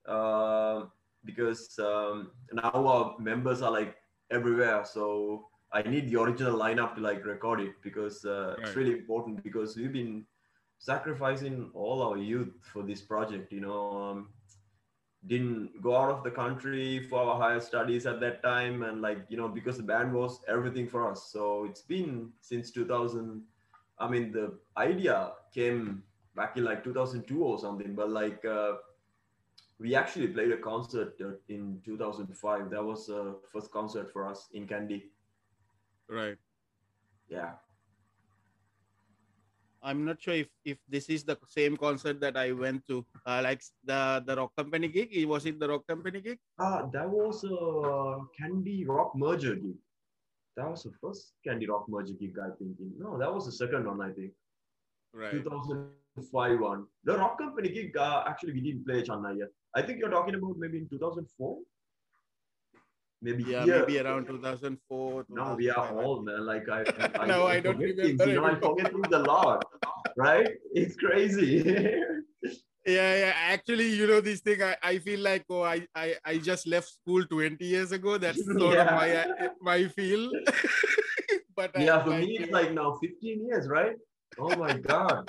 uh, 0.09 0.85
because 1.25 1.79
um, 1.79 2.31
now 2.53 2.71
our 2.73 3.17
members 3.19 3.63
are 3.63 3.71
like 3.73 3.97
everywhere 4.31 4.85
so 4.85 5.47
i 5.73 5.83
need 5.83 6.09
the 6.11 6.21
original 6.21 6.59
lineup 6.59 6.95
to 6.95 7.01
like 7.01 7.25
record 7.25 7.61
it 7.61 7.75
because 7.83 8.25
uh, 8.25 8.57
Right. 8.59 8.69
it's 8.69 8.77
really 8.77 8.93
important 8.93 9.43
because 9.43 9.77
we've 9.77 9.93
been 9.93 10.25
sacrificing 10.79 11.71
all 11.75 12.03
our 12.03 12.19
youth 12.19 12.55
for 12.73 12.83
this 12.83 13.03
project 13.03 13.53
you 13.53 13.61
know 13.61 13.85
um, 13.93 14.29
didn't 15.27 15.81
go 15.83 15.97
out 15.97 16.11
of 16.11 16.23
the 16.25 16.31
country 16.31 17.01
for 17.09 17.21
our 17.21 17.39
higher 17.41 17.61
studies 17.61 18.07
at 18.07 18.21
that 18.21 18.43
time 18.43 18.83
and 18.83 19.01
like 19.03 19.19
you 19.29 19.37
know 19.37 19.49
because 19.49 19.77
the 19.77 19.83
band 19.83 20.13
was 20.13 20.41
everything 20.49 20.89
for 20.89 21.11
us 21.11 21.31
so 21.33 21.65
it's 21.65 21.83
been 21.83 22.33
since 22.41 22.71
2000 22.71 23.43
i 23.99 24.09
mean 24.09 24.33
the 24.33 24.59
idea 24.77 25.33
came 25.55 26.03
back 26.37 26.57
in 26.57 26.65
like 26.65 26.85
2002 26.85 27.43
or 27.43 27.59
something 27.59 27.95
but 27.95 28.11
like 28.11 28.45
uh, 28.45 28.73
we 29.79 29.95
actually 29.95 30.29
played 30.29 30.53
a 30.53 30.57
concert 30.57 31.15
uh, 31.21 31.33
in 31.49 31.81
2005 31.85 32.71
that 32.71 32.83
was 32.83 33.07
the 33.07 33.37
first 33.53 33.71
concert 33.71 34.13
for 34.13 34.27
us 34.27 34.49
in 34.53 34.67
Kandy 34.67 35.03
Right. 36.09 36.39
yeah 37.29 37.53
I'm 39.83 40.05
not 40.05 40.21
sure 40.21 40.35
if 40.35 40.49
if 40.65 40.79
this 40.89 41.09
is 41.09 41.23
the 41.23 41.39
same 41.47 41.77
concert 41.77 42.19
that 42.21 42.37
I 42.37 42.51
went 42.51 42.83
to. 42.89 43.07
Uh, 43.25 43.41
like 43.47 43.63
the 43.85 44.21
the 44.27 44.35
rock 44.35 44.51
company 44.57 44.89
gig. 44.89 45.15
Was 45.33 45.47
it 45.47 45.61
the 45.61 45.69
rock 45.69 45.87
company 45.87 46.21
gig? 46.21 46.39
Ah, 46.59 46.87
that 46.93 47.09
was 47.09 47.45
a 47.45 47.57
Kandy 48.37 48.83
Rock 48.89 49.15
merger 49.15 49.55
gig. 49.55 49.79
That 50.57 50.69
was 50.71 50.83
the 50.83 50.93
first 51.01 51.35
Kandy 51.47 51.69
Rock 51.69 51.87
merger 51.89 52.15
gig, 52.19 52.35
I 52.47 52.51
think. 52.59 52.75
No, 52.99 53.17
that 53.19 53.33
was 53.33 53.47
the 53.47 53.53
second 53.53 53.87
one, 53.87 54.01
I 54.01 54.11
think. 54.13 54.33
Right. 55.13 55.31
2005 55.31 56.61
one. 56.61 56.87
The 57.05 57.17
Rock 57.19 57.39
Company 57.39 57.69
gig, 57.69 57.97
uh, 57.97 58.25
actually, 58.27 58.55
we 58.55 58.63
didn't 58.63 58.85
play 58.87 59.03
Chennai 59.03 59.39
yet. 59.39 59.53
I 59.77 59.83
think 59.83 59.99
you're 60.01 60.11
talking 60.11 60.35
about 60.35 60.57
maybe 60.57 60.79
in 60.79 60.89
2004? 60.89 61.59
Maybe 63.21 63.45
Yeah, 63.45 63.65
here. 63.65 63.81
maybe 63.81 63.99
around 63.99 64.27
2004. 64.27 65.27
No, 65.29 65.55
we 65.55 65.69
are 65.69 65.75
2005. 65.75 66.05
old, 66.07 66.25
man. 66.25 66.47
Like, 66.47 66.67
I, 66.69 66.81
I, 67.21 67.27
No, 67.27 67.47
I 67.47 67.61
don't 67.61 67.79
remember 67.79 68.03
things. 68.03 68.25
You 68.25 68.35
know, 68.41 68.45
I 68.47 68.55
forget 68.59 68.91
things 68.91 69.13
a 69.13 69.19
lot, 69.19 69.63
right? 70.17 70.49
It's 70.73 70.97
crazy. 70.97 71.53
Yeah, 72.89 73.17
yeah. 73.17 73.33
Actually, 73.51 73.89
you 73.89 74.07
know, 74.07 74.21
this 74.21 74.41
thing, 74.41 74.63
I, 74.63 74.77
I 74.81 74.99
feel 74.99 75.19
like, 75.19 75.45
oh, 75.51 75.63
I, 75.63 75.89
I, 75.93 76.15
I 76.25 76.39
just 76.39 76.69
left 76.69 76.87
school 76.89 77.25
20 77.27 77.65
years 77.65 77.91
ago. 77.91 78.17
That's 78.17 78.39
sort 78.61 78.79
of 78.79 78.87
my, 78.87 79.27
my 79.61 79.89
feel. 79.89 80.31
but 81.57 81.73
I- 81.75 81.83
yeah, 81.83 82.05
for 82.05 82.13
I 82.13 82.21
me, 82.21 82.39
it's 82.39 82.53
like 82.53 82.73
now 82.73 82.97
15 83.03 83.45
years, 83.49 83.67
right? 83.67 83.97
Oh 84.39 84.55
my 84.55 84.79
God. 84.79 85.29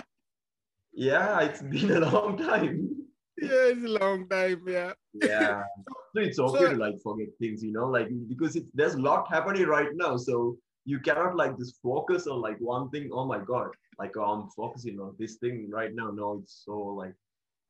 Yeah, 0.93 1.41
it's 1.41 1.63
been 1.63 1.91
a 1.97 1.99
long 2.11 2.37
time. 2.37 3.06
Yeah, 3.41 3.71
it's 3.73 3.83
a 3.85 3.87
long 4.03 4.27
time. 4.29 4.61
Yeah. 4.67 4.93
Yeah. 5.13 5.63
So 6.15 6.21
it's 6.21 6.39
okay 6.39 6.59
So- 6.65 6.71
to 6.73 6.77
like 6.77 6.95
forget 7.03 7.27
things, 7.39 7.61
you 7.63 7.71
know, 7.71 7.87
like 7.87 8.07
because 8.27 8.55
it's 8.55 8.69
there's 8.73 8.95
a 8.95 9.01
lot 9.01 9.27
happening 9.29 9.67
right 9.67 9.89
now. 9.93 10.17
So 10.17 10.57
you 10.85 10.99
cannot 10.99 11.35
like 11.35 11.57
just 11.59 11.79
focus 11.83 12.25
on 12.27 12.41
like 12.41 12.57
one 12.59 12.89
thing. 12.89 13.09
Oh 13.13 13.25
my 13.25 13.39
God. 13.39 13.69
Like 13.99 14.15
oh, 14.17 14.23
I'm 14.33 14.49
focusing 14.55 14.99
on 14.99 15.15
this 15.19 15.35
thing 15.35 15.69
right 15.69 15.93
now. 15.93 16.09
No, 16.09 16.39
it's 16.41 16.63
so 16.65 16.75
like 17.01 17.13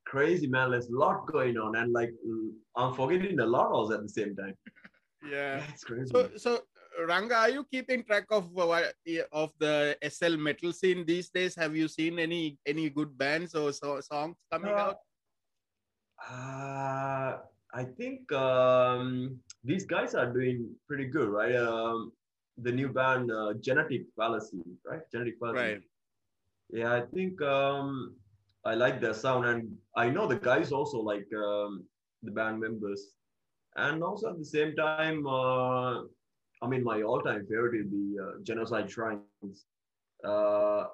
crazy, 0.05 0.47
man. 0.47 0.71
There's 0.71 0.87
a 0.87 0.95
lot 0.95 1.25
going 1.27 1.57
on. 1.57 1.75
And 1.75 1.91
like 1.91 2.11
I'm 2.75 2.93
forgetting 2.93 3.39
a 3.39 3.45
lot 3.45 3.71
also 3.71 3.95
at 3.95 4.03
the 4.03 4.09
same 4.19 4.35
time. 4.35 4.55
Yeah. 5.27 5.63
It's 5.73 5.83
crazy. 5.83 6.09
So, 6.13 6.29
so 6.37 6.61
Ranga, 7.05 7.35
are 7.35 7.49
you 7.49 7.65
keeping 7.65 8.03
track 8.03 8.25
of 8.29 8.45
uh, 8.57 8.83
of 9.33 9.51
the 9.59 9.97
SL 10.07 10.37
metal 10.37 10.71
scene 10.71 11.05
these 11.05 11.29
days? 11.29 11.53
Have 11.55 11.75
you 11.75 11.87
seen 11.89 12.17
any 12.19 12.57
any 12.65 12.89
good 12.89 13.17
bands 13.17 13.55
or 13.55 13.73
so, 13.73 13.99
songs 13.99 14.37
coming 14.53 14.71
Uh, 14.71 14.77
out? 14.93 14.97
Uh, 16.19 17.37
I 17.73 17.83
think 17.97 18.31
um, 18.31 19.39
these 19.63 19.85
guys 19.85 20.15
are 20.15 20.31
doing 20.31 20.69
pretty 20.87 21.05
good, 21.05 21.29
right? 21.29 21.55
Um, 21.55 22.11
the 22.57 22.71
new 22.71 22.89
band, 22.89 23.31
uh, 23.31 23.53
Genetic 23.61 24.03
Fallacy, 24.15 24.61
right? 24.85 25.01
Genetic 25.11 25.35
Fallacy. 25.39 25.73
Right. 25.73 25.81
Yeah, 26.71 26.93
I 26.93 27.01
think 27.01 27.41
um, 27.41 28.15
I 28.65 28.73
like 28.75 28.99
their 28.99 29.13
sound, 29.13 29.45
and 29.45 29.77
I 29.95 30.09
know 30.09 30.27
the 30.27 30.35
guys 30.37 30.71
also 30.71 30.99
like 30.99 31.27
um, 31.35 31.85
the 32.23 32.31
band 32.31 32.59
members, 32.59 33.13
and 33.75 34.03
also 34.03 34.31
at 34.31 34.37
the 34.37 34.45
same 34.45 34.75
time, 34.75 35.25
uh, 35.27 36.01
I 36.61 36.67
mean, 36.67 36.83
my 36.83 37.03
all-time 37.03 37.45
favorite 37.47 37.79
is 37.79 37.91
the 37.91 38.17
uh, 38.23 38.31
Genocide 38.43 38.89
Shrines. 38.89 39.65
Uh, 40.23 40.85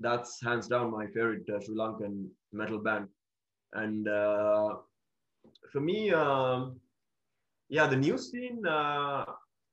that's 0.00 0.42
hands 0.42 0.66
down 0.66 0.90
my 0.90 1.06
favorite 1.06 1.48
uh, 1.48 1.60
Sri 1.60 1.76
Lankan 1.76 2.26
metal 2.52 2.78
band, 2.78 3.06
and 3.72 4.08
uh, 4.08 4.76
for 5.72 5.80
me, 5.80 6.10
um, 6.12 6.80
yeah, 7.68 7.86
the 7.86 7.96
new 7.96 8.18
scene. 8.18 8.66
Uh, 8.66 9.24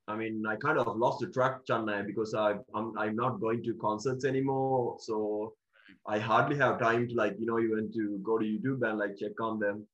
I 0.08 0.15
mean, 0.15 0.44
I 0.48 0.56
kind 0.56 0.79
of 0.79 0.98
lost 0.98 1.20
the 1.20 1.27
track, 1.27 1.65
Chennai, 1.70 2.06
because 2.06 2.34
I, 2.34 2.56
I'm 2.74 2.98
I'm 2.98 3.15
not 3.15 3.39
going 3.39 3.63
to 3.63 3.74
concerts 3.75 4.25
anymore, 4.25 4.98
so 5.00 5.53
I 6.08 6.18
hardly 6.20 6.58
have 6.58 6.79
time 6.79 7.08
to 7.08 7.15
like 7.15 7.36
you 7.39 7.46
know 7.46 7.60
even 7.60 7.91
to 7.94 8.20
go 8.24 8.38
to 8.38 8.46
YouTube 8.46 8.88
and 8.89 8.98
like 8.98 9.18
check 9.18 9.39
on 9.39 9.60
them. 9.60 9.86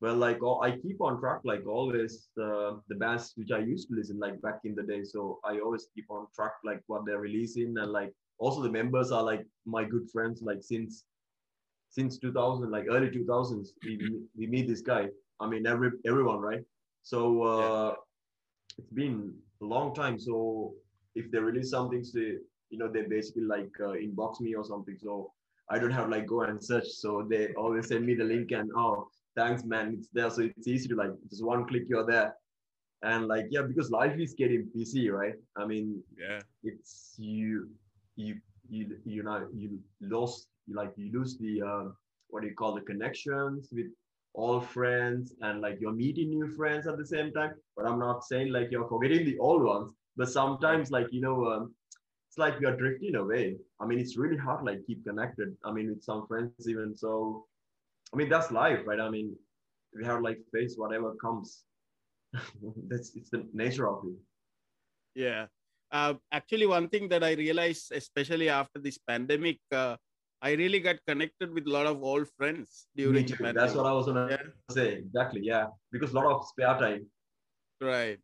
Well, 0.00 0.14
like 0.14 0.38
I 0.62 0.70
keep 0.70 1.00
on 1.00 1.18
track 1.20 1.40
like 1.44 1.66
always 1.66 2.28
the 2.36 2.80
the 2.88 2.94
bands 2.94 3.32
which 3.36 3.50
I 3.50 3.58
used 3.58 3.88
to 3.88 3.96
listen 3.96 4.18
like 4.18 4.40
back 4.40 4.60
in 4.64 4.74
the 4.74 4.84
day. 4.84 5.02
So 5.04 5.40
I 5.44 5.58
always 5.58 5.88
keep 5.94 6.06
on 6.10 6.26
track 6.34 6.52
like 6.64 6.82
what 6.86 7.04
they're 7.04 7.20
releasing 7.20 7.76
and 7.76 7.90
like 7.90 8.14
also 8.38 8.62
the 8.62 8.70
members 8.70 9.10
are 9.10 9.24
like 9.24 9.44
my 9.66 9.84
good 9.84 10.08
friends 10.10 10.40
like 10.40 10.62
since 10.62 11.04
since 11.90 12.18
2000 12.18 12.70
like 12.70 12.86
early 12.90 13.08
2000s 13.08 13.68
we, 13.84 14.20
we 14.36 14.46
meet 14.46 14.68
this 14.68 14.80
guy. 14.80 15.08
I 15.40 15.48
mean 15.48 15.66
every 15.66 15.90
everyone 16.06 16.40
right? 16.40 16.64
So 17.02 17.42
uh 17.42 17.86
yeah. 17.86 17.94
it's 18.78 18.92
been 18.92 19.34
a 19.62 19.64
long 19.64 19.94
time. 19.94 20.18
So 20.18 20.74
if 21.14 21.30
they 21.30 21.38
release 21.38 21.70
something 21.70 22.04
they 22.14 22.36
you 22.70 22.78
know 22.78 22.88
they 22.88 23.02
basically 23.02 23.42
like 23.42 23.70
uh, 23.80 23.92
inbox 23.92 24.40
me 24.40 24.54
or 24.54 24.64
something. 24.64 24.96
So 25.00 25.32
i 25.70 25.78
don't 25.78 25.90
have 25.90 26.08
like 26.08 26.26
go 26.26 26.42
and 26.42 26.62
search. 26.62 26.88
So 26.88 27.26
they 27.28 27.54
always 27.54 27.88
send 27.88 28.06
me 28.06 28.14
the 28.14 28.24
link 28.24 28.52
and 28.52 28.70
oh 28.76 29.08
thanks 29.36 29.64
man 29.64 29.94
it's 29.94 30.08
there. 30.12 30.30
So 30.30 30.42
it's 30.42 30.68
easy 30.68 30.88
to 30.88 30.96
like 30.96 31.12
just 31.30 31.44
one 31.44 31.66
click 31.66 31.84
you're 31.88 32.06
there. 32.06 32.34
And 33.02 33.28
like 33.28 33.46
yeah 33.50 33.62
because 33.62 33.90
life 33.90 34.18
is 34.18 34.34
getting 34.34 34.68
busy 34.74 35.08
right? 35.10 35.34
I 35.56 35.66
mean 35.66 36.02
yeah. 36.18 36.40
it's 36.64 37.14
you 37.16 37.68
you 38.16 38.40
you 38.68 38.96
you 39.04 39.22
know 39.22 39.46
you 39.54 39.78
lost 40.00 40.48
like 40.68 40.92
you 40.96 41.10
lose 41.12 41.38
the 41.38 41.62
uh, 41.62 41.84
what 42.28 42.42
do 42.42 42.48
you 42.48 42.54
call 42.54 42.74
the 42.74 42.80
connections 42.82 43.68
with 43.72 43.86
all 44.34 44.60
friends 44.60 45.34
and 45.40 45.60
like 45.60 45.78
you're 45.80 45.92
meeting 45.92 46.28
new 46.30 46.48
friends 46.48 46.86
at 46.86 46.96
the 46.96 47.06
same 47.06 47.32
time. 47.32 47.52
But 47.76 47.86
i'm 47.86 47.98
not 47.98 48.24
saying 48.24 48.52
like 48.52 48.68
you're 48.70 48.88
forgetting 48.88 49.24
the 49.24 49.38
old 49.38 49.62
ones 49.62 49.92
but 50.16 50.28
sometimes 50.28 50.90
like 50.90 51.06
you 51.10 51.20
know 51.20 51.46
um, 51.46 51.74
it's 52.28 52.38
like 52.38 52.60
you're 52.60 52.76
drifting 52.76 53.14
away. 53.14 53.56
I 53.80 53.86
mean 53.86 53.98
it's 53.98 54.16
really 54.16 54.36
hard 54.36 54.64
like 54.64 54.86
keep 54.86 55.04
connected. 55.04 55.56
I 55.64 55.72
mean 55.72 55.88
with 55.88 56.02
some 56.02 56.26
friends 56.26 56.68
even 56.68 56.96
so 56.96 57.46
i 58.12 58.16
mean 58.16 58.28
that's 58.28 58.50
life 58.50 58.80
right? 58.86 59.00
I 59.00 59.08
mean 59.10 59.34
we 59.96 60.04
have 60.04 60.22
like 60.22 60.38
face 60.52 60.74
whatever 60.76 61.14
comes. 61.14 61.64
That's 62.88 63.16
it's 63.16 63.30
the 63.30 63.48
nature 63.54 63.88
of 63.88 64.04
it. 64.04 64.16
Yeah 65.14 65.46
uh, 65.92 66.14
actually 66.32 66.66
one 66.66 66.88
thing 66.88 67.08
that 67.08 67.24
i 67.24 67.32
realized 67.32 67.92
especially 67.92 68.48
after 68.48 68.78
this 68.80 68.98
pandemic 68.98 69.58
uh, 69.72 69.96
i 70.42 70.52
really 70.52 70.80
got 70.80 70.96
connected 71.06 71.52
with 71.52 71.66
a 71.66 71.70
lot 71.70 71.86
of 71.86 72.02
old 72.02 72.28
friends 72.36 72.86
during 72.96 73.24
Me 73.24 73.24
too. 73.24 73.52
that's 73.52 73.74
what 73.74 73.86
i 73.86 73.92
was 73.92 74.06
gonna 74.06 74.28
yeah. 74.30 74.46
say. 74.70 74.88
Exactly 75.04 75.40
yeah. 75.42 75.66
Because 75.90 76.12
a 76.12 76.14
lot 76.14 76.26
of 76.26 76.46
spare 76.46 76.78
time. 76.78 77.06
Right. 77.80 78.18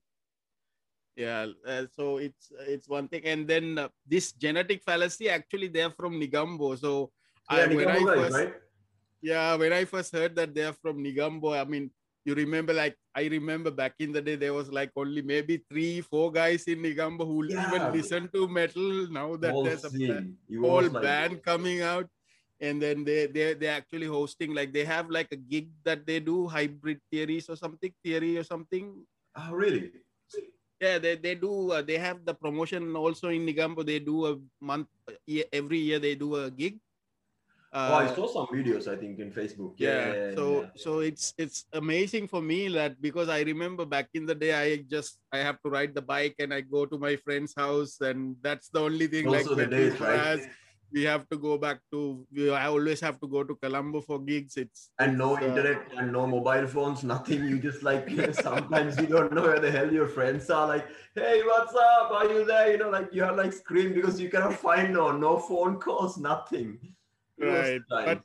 Yeah 1.17 1.47
uh, 1.67 1.87
so 1.97 2.19
it's 2.19 2.53
it's 2.75 2.89
one 2.89 3.09
thing. 3.09 3.23
And 3.25 3.47
then 3.49 3.79
uh, 3.79 3.89
this 4.07 4.33
genetic 4.33 4.83
fallacy 4.83 5.29
actually 5.29 5.69
they're 5.69 5.91
from 5.91 6.21
negombo. 6.21 6.79
So 6.79 7.11
yeah, 7.51 7.67
I, 7.71 7.75
when 7.75 7.89
I 7.89 7.99
first, 7.99 8.35
right? 8.35 8.55
yeah 9.25 9.57
when 9.57 9.73
i 9.73 9.85
first 9.89 10.13
heard 10.13 10.37
that 10.37 10.55
they're 10.55 10.77
from 10.77 11.01
negombo 11.01 11.57
i 11.57 11.65
mean 11.65 11.91
you 12.25 12.35
remember 12.35 12.73
like 12.73 12.97
I 13.15 13.27
remember 13.27 13.71
back 13.71 13.95
in 13.99 14.13
the 14.13 14.23
day 14.23 14.37
there 14.37 14.55
was 14.55 14.73
like 14.73 14.91
only 14.97 15.23
maybe 15.23 15.63
three, 15.71 16.01
four 16.01 16.33
guys 16.33 16.65
in 16.65 16.81
Negombo 16.81 17.27
who 17.27 17.47
yeah. 17.47 17.69
even 17.69 17.93
listen 17.93 18.29
to 18.33 18.49
metal. 18.49 19.09
Now 19.11 19.37
that 19.37 19.53
whole 19.53 19.65
there's 19.65 19.85
a 19.85 19.93
whole 20.59 20.89
like... 20.89 21.03
band 21.03 21.43
coming 21.43 21.83
out, 21.83 22.09
and 22.61 22.81
then 22.81 23.05
they 23.05 23.27
they 23.27 23.55
they're 23.55 23.77
actually 23.77 24.07
hosting 24.07 24.55
like 24.55 24.73
they 24.73 24.85
have 24.85 25.11
like 25.11 25.29
a 25.33 25.37
gig 25.37 25.69
that 25.85 26.07
they 26.07 26.19
do 26.19 26.49
hybrid 26.49 27.01
theories 27.13 27.49
or 27.49 27.57
something 27.57 27.93
theory 28.03 28.39
or 28.39 28.45
something. 28.45 29.05
Oh 29.37 29.53
really? 29.53 29.93
Yeah, 30.81 30.99
they, 30.99 31.17
they 31.17 31.35
do. 31.35 31.71
Uh, 31.71 31.83
they 31.83 31.97
have 31.97 32.27
the 32.27 32.35
promotion 32.35 32.97
also 32.97 33.29
in 33.29 33.47
Negombo. 33.47 33.87
They 33.87 34.01
do 34.01 34.27
a 34.27 34.37
month 34.61 34.89
every 35.53 35.79
year. 35.79 35.99
They 35.99 36.15
do 36.15 36.37
a 36.37 36.51
gig 36.51 36.77
uh, 37.75 37.91
oh, 37.91 37.95
I 37.95 38.15
saw 38.15 38.27
some 38.31 38.47
videos. 38.47 38.87
I 38.87 38.95
think 38.95 39.19
in 39.19 39.33
Facebook. 39.33 39.75
Yeah. 39.77 39.91
yeah, 39.91 40.15
yeah 40.15 40.35
so 40.37 40.63
yeah. 40.63 40.69
so 40.77 40.91
it's 41.01 41.35
it's 41.37 41.67
amazing 41.73 42.29
for 42.29 42.41
me 42.41 42.69
that 42.69 43.03
because 43.03 43.29
I 43.29 43.41
remember 43.43 43.85
back 43.85 44.09
in 44.15 44.27
the 44.27 44.35
day, 44.35 44.55
I 44.55 44.77
just 44.89 45.19
I 45.33 45.39
have 45.39 45.61
to 45.63 45.71
ride 45.71 45.93
the 45.93 46.03
bike 46.03 46.37
and 46.39 46.55
I 46.55 46.61
go 46.61 46.87
to 46.87 46.97
my 46.97 47.17
friend's 47.17 47.53
house, 47.57 48.01
and 48.01 48.37
that's 48.43 48.69
the 48.69 48.81
only 48.81 49.09
thing. 49.09 49.27
Also 49.27 49.57
like 49.57 49.71
the 49.71 49.77
days, 49.77 50.01
right? 50.01 50.47
we 50.95 51.03
have 51.03 51.29
to 51.29 51.37
go 51.37 51.59
back 51.59 51.81
to 51.91 52.25
I 52.55 52.67
always 52.67 53.01
have 53.01 53.19
to 53.19 53.27
go 53.27 53.43
to 53.43 53.57
Colombo 53.57 54.01
for 54.01 54.21
gigs. 54.21 54.57
It's 54.57 54.91
and 55.01 55.19
no 55.19 55.37
uh, 55.37 55.41
internet 55.41 55.91
and 55.99 56.13
no 56.13 56.29
mobile 56.29 56.69
phones, 56.69 57.03
nothing. 57.03 57.45
You 57.45 57.59
just 57.59 57.83
like 57.83 58.09
sometimes 58.35 58.97
you 59.01 59.09
don't 59.09 59.33
know 59.33 59.43
where 59.43 59.59
the 59.59 59.73
hell 59.73 59.93
your 59.93 60.07
friends 60.07 60.49
are. 60.49 60.69
Like, 60.69 60.87
hey, 61.17 61.43
what's 61.43 61.75
up? 61.75 62.13
Are 62.13 62.31
you 62.31 62.45
there? 62.45 62.71
You 62.71 62.79
know, 62.79 62.91
like 62.91 63.09
you 63.13 63.25
are 63.25 63.35
like 63.35 63.53
scream 63.53 63.95
because 63.95 64.21
you 64.21 64.31
cannot 64.31 64.55
find 64.55 64.93
no 64.93 65.11
no 65.11 65.39
phone 65.39 65.81
calls, 65.81 66.17
nothing 66.17 66.79
right 67.39 67.81
but 67.89 68.23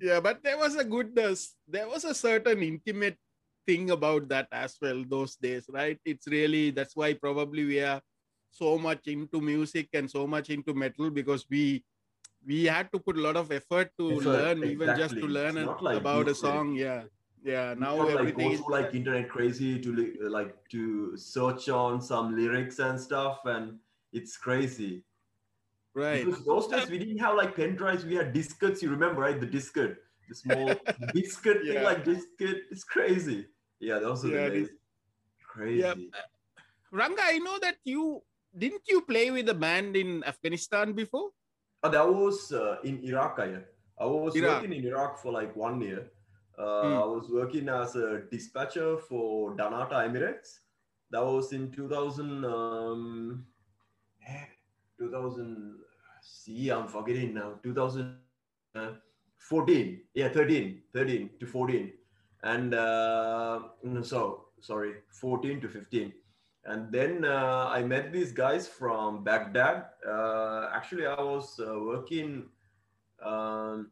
yeah 0.00 0.20
but 0.20 0.42
there 0.42 0.58
was 0.58 0.76
a 0.76 0.84
goodness. 0.84 1.56
There 1.68 1.88
was 1.88 2.04
a 2.04 2.14
certain 2.14 2.62
intimate 2.62 3.16
thing 3.66 3.90
about 3.90 4.28
that 4.28 4.48
as 4.50 4.76
well 4.80 5.04
those 5.06 5.36
days 5.36 5.66
right? 5.68 5.98
It's 6.04 6.26
really 6.26 6.70
that's 6.70 6.96
why 6.96 7.14
probably 7.14 7.64
we 7.64 7.80
are 7.80 8.00
so 8.50 8.78
much 8.78 9.06
into 9.06 9.40
music 9.40 9.88
and 9.92 10.10
so 10.10 10.26
much 10.26 10.50
into 10.50 10.74
metal 10.74 11.10
because 11.10 11.46
we 11.48 11.84
we 12.46 12.64
had 12.64 12.90
to 12.92 12.98
put 12.98 13.16
a 13.16 13.20
lot 13.20 13.36
of 13.36 13.52
effort 13.52 13.90
to 13.98 14.12
effort, 14.12 14.24
learn 14.24 14.62
exactly. 14.62 14.72
even 14.72 14.96
just 14.96 15.14
to 15.14 15.26
learn 15.26 15.66
like 15.80 15.98
about 15.98 16.28
a 16.28 16.34
song. 16.34 16.74
Yeah. 16.74 17.04
Yeah 17.42 17.74
now 17.76 17.96
not 17.96 18.10
everything 18.10 18.50
like, 18.50 18.58
is 18.58 18.64
like 18.68 18.94
internet 18.94 19.28
crazy 19.28 19.78
to 19.80 20.28
like 20.28 20.56
to 20.70 21.16
search 21.16 21.68
on 21.68 22.00
some 22.02 22.36
lyrics 22.36 22.78
and 22.80 23.00
stuff 23.00 23.40
and 23.46 23.78
it's 24.12 24.36
crazy 24.36 25.04
Right. 25.94 26.24
Because 26.24 26.44
those 26.44 26.68
days 26.68 26.88
we 26.88 26.98
didn't 26.98 27.18
have 27.18 27.36
like 27.36 27.56
pen 27.56 27.74
drives, 27.74 28.04
we 28.04 28.14
had 28.14 28.32
diskettes. 28.32 28.82
You 28.82 28.90
remember, 28.90 29.22
right? 29.22 29.40
The 29.40 29.46
diskette, 29.46 29.96
the 30.28 30.34
small 30.34 30.68
diskette 31.14 31.64
yeah. 31.64 31.72
thing, 31.72 31.82
like 31.82 32.04
diskette. 32.04 32.60
It's 32.70 32.84
crazy. 32.84 33.46
Yeah, 33.80 33.98
those 33.98 34.24
are 34.24 34.28
yeah, 34.28 34.48
the 34.48 34.50
days. 34.50 34.68
Crazy. 35.46 35.80
Yeah. 35.80 35.94
Ranga, 36.92 37.22
I 37.24 37.38
know 37.38 37.58
that 37.60 37.76
you 37.84 38.22
didn't 38.56 38.82
you 38.88 39.00
play 39.02 39.30
with 39.30 39.48
a 39.48 39.54
band 39.54 39.96
in 39.96 40.22
Afghanistan 40.24 40.92
before? 40.92 41.30
Oh, 41.82 41.88
that 41.88 42.06
was 42.06 42.52
uh, 42.52 42.76
in 42.84 43.02
Iraq. 43.04 43.38
I, 43.38 43.58
I 43.98 44.06
was 44.06 44.36
Iraq. 44.36 44.62
working 44.62 44.72
in 44.76 44.84
Iraq 44.84 45.18
for 45.18 45.32
like 45.32 45.54
one 45.56 45.80
year. 45.80 46.10
Uh, 46.58 46.82
hmm. 46.82 46.94
I 46.94 47.04
was 47.04 47.30
working 47.30 47.68
as 47.68 47.96
a 47.96 48.22
dispatcher 48.30 48.98
for 48.98 49.56
dnata 49.56 50.06
Emirates. 50.06 50.58
That 51.10 51.24
was 51.24 51.52
in 51.52 51.70
2000. 51.70 52.44
Um, 52.44 53.46
2000 55.00 55.80
see 56.22 56.70
i'm 56.70 56.86
forgetting 56.86 57.34
now 57.34 57.54
2014 57.62 60.00
yeah 60.14 60.28
13 60.28 60.82
13 60.94 61.30
to 61.40 61.46
14 61.46 61.92
and 62.42 62.74
uh, 62.74 63.60
so 64.02 64.44
sorry 64.60 64.92
14 65.10 65.60
to 65.62 65.68
15 65.68 66.12
and 66.66 66.92
then 66.92 67.24
uh, 67.24 67.70
i 67.72 67.82
met 67.82 68.12
these 68.12 68.32
guys 68.32 68.68
from 68.68 69.24
baghdad. 69.24 69.86
Uh, 70.06 70.68
actually 70.74 71.06
i 71.06 71.18
was 71.20 71.58
uh, 71.58 71.78
working 71.78 72.44
um, 73.24 73.90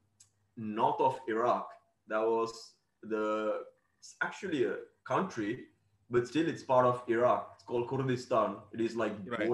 north 0.57 1.01
of 1.01 1.19
iraq. 1.29 1.71
That 2.09 2.27
was 2.27 2.73
the 3.03 3.65
it's 3.99 4.17
actually 4.23 4.65
a 4.65 4.77
country 5.05 5.67
but 6.11 6.27
still 6.27 6.49
it's 6.49 6.63
part 6.63 6.87
of 6.87 7.03
iraq. 7.09 7.51
It's 7.55 7.65
called 7.65 7.89
kurdistan. 7.89 8.57
It 8.73 8.81
is 8.81 8.97
like 8.97 9.13
right. 9.27 9.49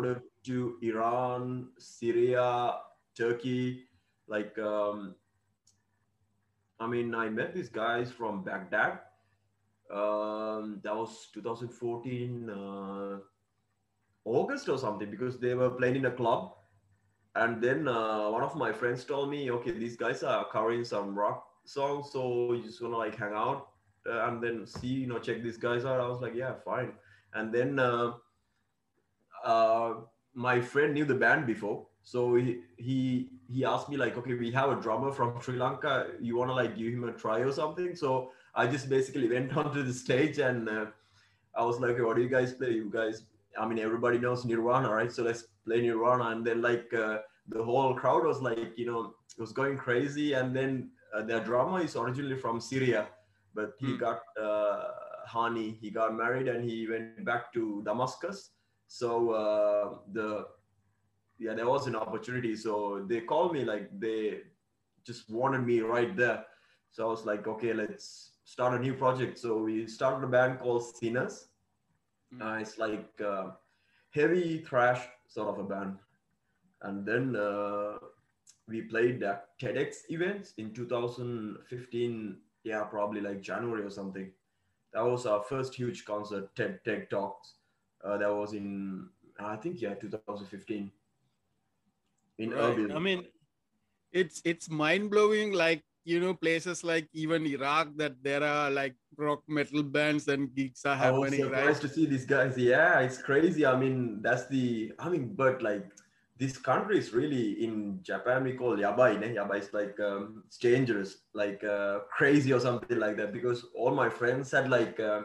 To 0.45 0.77
Iran, 0.83 1.69
Syria, 1.79 2.77
Turkey. 3.17 3.85
Like, 4.27 4.59
um, 4.59 5.15
I 6.81 6.87
mean, 6.87 7.15
I 7.15 7.29
met 7.29 7.55
these 7.55 7.69
guys 7.69 8.11
from 8.11 8.45
Baghdad. 8.45 9.01
Um, 9.91 10.81
that 10.83 10.97
was 10.97 11.29
2014 11.35 12.51
uh, 12.51 13.19
August 14.25 14.69
or 14.69 14.79
something 14.79 15.11
because 15.11 15.39
they 15.39 15.55
were 15.55 15.71
playing 15.71 15.97
in 15.97 16.07
a 16.07 16.11
club. 16.11 16.55
And 17.37 17.63
then 17.63 17.89
uh, 17.89 18.31
one 18.31 18.43
of 18.43 18.55
my 18.57 18.73
friends 18.73 19.05
told 19.05 19.29
me, 19.31 19.51
okay, 19.51 19.73
these 19.73 19.97
guys 19.97 20.23
are 20.23 20.47
covering 20.51 20.85
some 20.85 21.15
rock 21.15 21.47
songs, 21.65 22.13
so 22.13 22.53
you 22.53 22.63
just 22.63 22.81
wanna 22.81 22.97
like 22.97 23.17
hang 23.17 23.33
out 23.35 23.69
uh, 24.09 24.29
and 24.29 24.43
then 24.43 24.67
see, 24.67 24.89
you 24.89 25.07
know, 25.07 25.19
check 25.19 25.43
these 25.43 25.57
guys 25.57 25.85
out. 25.85 26.01
I 26.01 26.07
was 26.07 26.21
like, 26.21 26.35
yeah, 26.35 26.55
fine. 26.65 26.93
And 27.35 27.53
then 27.53 27.79
uh, 27.79 28.13
uh 29.45 29.95
my 30.35 30.61
friend 30.61 30.95
knew 30.95 31.05
the 31.05 31.15
band 31.15 31.47
before, 31.47 31.87
So 32.03 32.35
he 32.37 32.61
he 32.77 33.31
he 33.49 33.65
asked 33.65 33.89
me 33.89 33.97
like, 33.97 34.17
okay, 34.19 34.35
we 34.35 34.51
have 34.53 34.71
a 34.71 34.81
drummer 34.81 35.11
from 35.13 35.35
Sri 35.41 35.57
Lanka. 35.57 35.93
You 36.21 36.31
want 36.31 36.45
to 36.51 36.55
like 36.55 36.77
give 36.77 36.93
him 36.93 37.05
a 37.05 37.13
try 37.13 37.39
or 37.41 37.53
something? 37.53 37.95
So 37.95 38.31
I 38.55 38.67
just 38.67 38.89
basically 38.89 39.29
went 39.35 39.57
onto 39.57 39.83
the 39.83 39.93
stage 39.93 40.39
and 40.39 40.69
uh, 40.69 40.87
I 41.57 41.65
was 41.65 41.81
like, 41.81 41.91
okay, 41.93 42.03
what 42.03 42.17
do 42.17 42.23
you 42.23 42.29
guys 42.29 42.53
play? 42.53 42.73
You 42.73 42.91
guys, 42.91 43.25
I 43.59 43.67
mean, 43.67 43.79
everybody 43.79 44.19
knows 44.19 44.45
Nirvana, 44.45 44.91
right? 44.93 45.13
So 45.13 45.23
let's 45.23 45.45
play 45.67 45.81
Nirvana. 45.83 46.25
And 46.31 46.45
then 46.47 46.61
like 46.63 46.93
uh, 46.95 47.19
the 47.49 47.63
whole 47.63 47.95
crowd 47.95 48.25
was 48.25 48.41
like, 48.43 48.77
you 48.77 48.87
know, 48.87 49.15
it 49.37 49.41
was 49.41 49.53
going 49.53 49.77
crazy. 49.79 50.33
And 50.35 50.55
then 50.55 50.91
uh, 51.17 51.23
their 51.23 51.41
drummer 51.41 51.81
is 51.83 51.97
originally 51.97 52.37
from 52.37 52.61
Syria, 52.61 53.09
but 53.55 53.73
he 53.79 53.93
Hmm. 53.93 53.97
got 53.97 54.21
uh, 54.41 54.91
Hani. 55.29 55.77
He 55.81 55.91
got 55.91 56.15
married 56.15 56.49
and 56.49 56.65
he 56.69 56.87
went 56.89 57.25
back 57.25 57.53
to 57.55 57.83
Damascus. 57.85 58.51
So 58.95 59.31
uh, 59.33 59.95
the 60.13 60.47
yeah, 61.41 61.55
there 61.55 61.69
was 61.69 61.89
an 61.89 61.97
opportunity. 61.97 62.55
So 62.55 63.05
they 63.09 63.23
called 63.23 63.53
me 63.53 63.65
like 63.65 63.89
they 63.99 64.43
just 65.05 65.29
wanted 65.29 65.67
me 65.67 65.81
right 65.81 66.17
there. 66.17 66.45
So 66.93 67.09
I 67.09 67.11
was 67.11 67.27
like, 67.27 67.49
okay, 67.49 67.73
let's 67.73 68.35
start 68.45 68.79
a 68.79 68.79
new 68.79 68.95
project. 68.95 69.37
So 69.41 69.59
we 69.65 69.89
started 69.89 70.25
a 70.25 70.29
band 70.29 70.61
called 70.61 70.85
Sinners. 70.85 71.49
Mm. 72.33 72.41
Uh, 72.41 72.61
it's 72.61 72.79
like 72.79 73.21
uh, 73.21 73.47
heavy 74.11 74.59
thrash 74.59 75.03
sort 75.27 75.49
of 75.49 75.59
a 75.59 75.65
band. 75.65 75.97
And 76.83 77.05
then 77.05 77.35
uh, 77.35 77.99
we 78.69 78.83
played 78.83 79.25
at 79.25 79.59
TEDx 79.59 80.03
events 80.11 80.55
in 80.59 80.73
2015. 80.73 82.37
Yeah, 82.63 82.85
probably 82.85 83.23
like 83.23 83.43
January 83.43 83.83
or 83.83 83.91
something. 83.91 84.31
That 84.93 85.05
was 85.05 85.27
our 85.27 85.43
first 85.43 85.75
huge 85.75 86.05
concert, 86.05 86.55
TED 86.55 86.79
TED 86.85 87.11
Talks. 87.11 87.55
Uh, 88.05 88.19
that 88.19 88.33
was 88.33 88.53
in 88.53 89.09
I 89.39 89.57
think 89.57 89.81
yeah 89.81 89.95
2015 89.95 90.93
in 92.39 92.51
Right. 92.51 92.77
Erbil. 92.77 92.97
I 92.97 92.99
mean, 92.99 93.25
it's 94.13 94.43
it's 94.45 94.71
mind 94.71 95.11
blowing. 95.11 95.53
Like 95.53 95.83
you 96.05 96.21
know, 96.21 96.35
places 96.35 96.85
like 96.85 97.09
even 97.13 97.47
Iraq 97.47 97.97
that 97.97 98.23
there 98.23 98.43
are 98.45 98.71
like 98.71 98.95
rock 99.17 99.43
metal 99.49 99.83
bands 99.83 100.29
and 100.29 100.55
gigs 100.55 100.85
are 100.85 100.97
I 100.97 101.11
was 101.11 101.31
happening, 101.31 101.45
surprised 101.45 101.83
right? 101.83 101.91
to 101.91 101.95
see 101.95 102.07
these 102.07 102.27
guys. 102.27 102.57
Yeah, 102.59 103.01
it's 103.01 103.19
crazy. 103.19 103.65
I 103.67 103.77
mean, 103.77 104.21
that's 104.23 104.47
the. 104.47 104.93
I 104.99 105.09
mean, 105.09 105.35
but 105.35 105.63
like 105.63 105.87
this 106.39 106.59
country 106.59 106.99
is 106.99 107.13
really 107.13 107.65
in 107.65 108.01
Japan. 108.03 108.45
We 108.45 108.53
call 108.53 108.77
yabai. 108.77 109.19
Ne? 109.19 109.35
Yabai 109.35 109.61
is 109.61 109.73
like 109.73 109.99
um, 110.01 110.43
it's 110.47 110.59
dangerous, 110.59 111.23
like 111.33 111.65
uh, 111.65 112.01
crazy 112.11 112.53
or 112.53 112.61
something 112.61 112.99
like 112.99 113.17
that. 113.17 113.33
Because 113.33 113.67
all 113.75 113.95
my 113.95 114.09
friends 114.09 114.51
had 114.51 114.69
like 114.69 115.01
uh, 115.01 115.23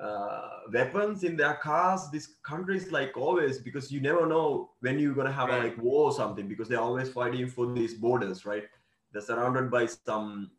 uh, 0.00 0.48
weapons 0.72 1.24
in 1.24 1.36
their 1.36 1.54
cars. 1.54 2.10
This 2.10 2.36
country 2.42 2.76
is 2.76 2.90
like 2.92 3.16
always 3.16 3.58
because 3.58 3.90
you 3.90 4.00
never 4.00 4.26
know 4.26 4.70
when 4.80 4.98
you're 4.98 5.14
gonna 5.14 5.32
have 5.32 5.50
a 5.50 5.58
like 5.58 5.76
war 5.78 6.06
or 6.06 6.12
something 6.12 6.48
because 6.48 6.68
they're 6.68 6.80
always 6.80 7.10
fighting 7.10 7.48
for 7.48 7.72
these 7.72 7.94
borders, 7.94 8.44
right? 8.46 8.64
They're 9.12 9.22
surrounded 9.22 9.70
by 9.70 9.86
some 9.86 10.50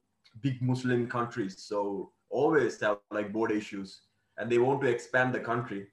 big 0.42 0.62
Muslim 0.62 1.08
countries, 1.08 1.62
so 1.62 2.12
always 2.30 2.80
have 2.82 3.00
like 3.12 3.32
border 3.32 3.56
issues, 3.56 4.02
and 4.38 4.52
they 4.52 4.58
want 4.60 4.82
to 4.82 4.88
expand 4.88 5.34
the 5.34 5.40
country. 5.40 5.88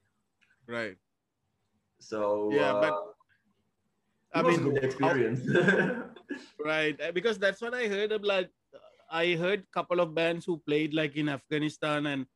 Right. 0.67 0.97
So 1.99 2.51
Yeah, 2.51 2.73
but, 2.75 2.93
uh, 2.93 3.01
I 4.35 4.41
it 4.41 4.45
was 4.45 4.59
mean, 4.59 4.65
good 4.65 4.85
experience. 4.85 5.41
right 6.65 7.01
Uh, 7.01 7.13
because 7.13 7.39
that's 7.39 7.61
what 7.61 7.75
i 7.75 7.87
heard 7.89 8.13
of 8.13 8.23
like 8.25 8.51
i 9.11 9.35
heard 9.35 9.65
couple 9.73 10.01
of 10.01 10.15
bands 10.15 10.45
who 10.45 10.59
played 10.67 10.95
like 10.95 11.17
in 11.17 11.29
afghanistan 11.29 12.07
and 12.07 12.27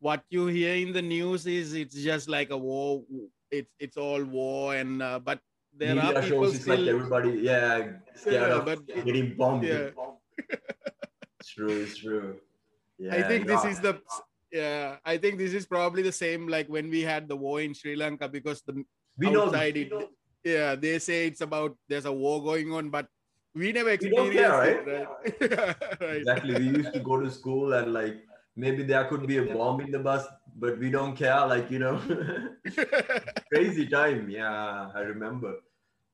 what 0.00 0.22
you 0.30 0.46
hear 0.46 0.74
in 0.74 0.92
the 0.92 1.02
news 1.02 1.46
is 1.46 1.72
it's 1.74 1.94
just 1.94 2.28
like 2.28 2.50
a 2.50 2.56
war 2.56 3.02
it's 3.50 3.72
it's 3.78 3.96
all 3.96 4.22
war 4.24 4.74
and 4.74 5.02
uh, 5.02 5.18
but 5.18 5.38
there 5.76 5.94
Media 5.94 6.18
are 6.18 6.22
people 6.22 6.44
shows 6.44 6.56
it's 6.56 6.66
like 6.66 6.80
everybody, 6.80 7.30
yeah, 7.46 8.00
scared 8.14 8.50
Yeah, 8.50 8.58
of 8.58 8.64
but- 8.64 8.86
getting 9.04 9.36
bombed. 9.36 9.64
yeah. 9.64 9.90
It's 11.38 11.50
true. 11.50 11.82
It's 11.82 11.96
true. 11.98 12.36
Yeah, 12.98 13.14
i 13.18 13.22
think 13.22 13.46
this 13.46 13.64
is 13.64 13.80
the 13.80 13.96
yeah 14.52 14.96
i 15.08 15.16
think 15.16 15.38
this 15.38 15.54
is 15.54 15.64
probably 15.64 16.02
the 16.02 16.12
same 16.12 16.48
like 16.54 16.68
when 16.68 16.90
we 16.90 17.00
had 17.00 17.28
the 17.32 17.36
war 17.44 17.60
in 17.64 17.72
sri 17.72 17.94
lanka 17.96 18.28
because 18.28 18.60
the 18.66 18.74
we 19.16 19.30
know, 19.30 19.46
outside 19.46 19.74
we 19.74 19.82
it- 19.88 19.90
know 19.92 20.04
yeah 20.44 20.74
they 20.74 20.98
say 20.98 21.26
it's 21.30 21.40
about 21.40 21.72
there's 21.88 22.04
a 22.04 22.12
war 22.12 22.42
going 22.44 22.72
on 22.72 22.90
but 22.90 23.06
we 23.54 23.72
never 23.72 23.96
We 23.96 24.10
don't 24.10 24.30
care, 24.32 24.52
it 24.64 24.86
right, 24.86 25.08
right. 26.02 26.16
exactly 26.18 26.54
we 26.60 26.66
used 26.82 26.92
to 26.92 27.00
go 27.00 27.18
to 27.24 27.30
school 27.30 27.72
and 27.78 27.94
like 27.94 28.20
maybe 28.60 28.82
there 28.82 29.04
could 29.10 29.26
be 29.26 29.38
a 29.38 29.46
bomb 29.54 29.80
in 29.80 29.90
the 29.90 29.98
bus 29.98 30.24
but 30.56 30.78
we 30.78 30.90
don't 30.90 31.16
care 31.16 31.46
like 31.46 31.70
you 31.70 31.78
know. 31.84 31.96
Crazy 33.52 33.86
time 33.86 34.28
yeah 34.30 34.90
i 34.94 35.00
remember. 35.00 35.52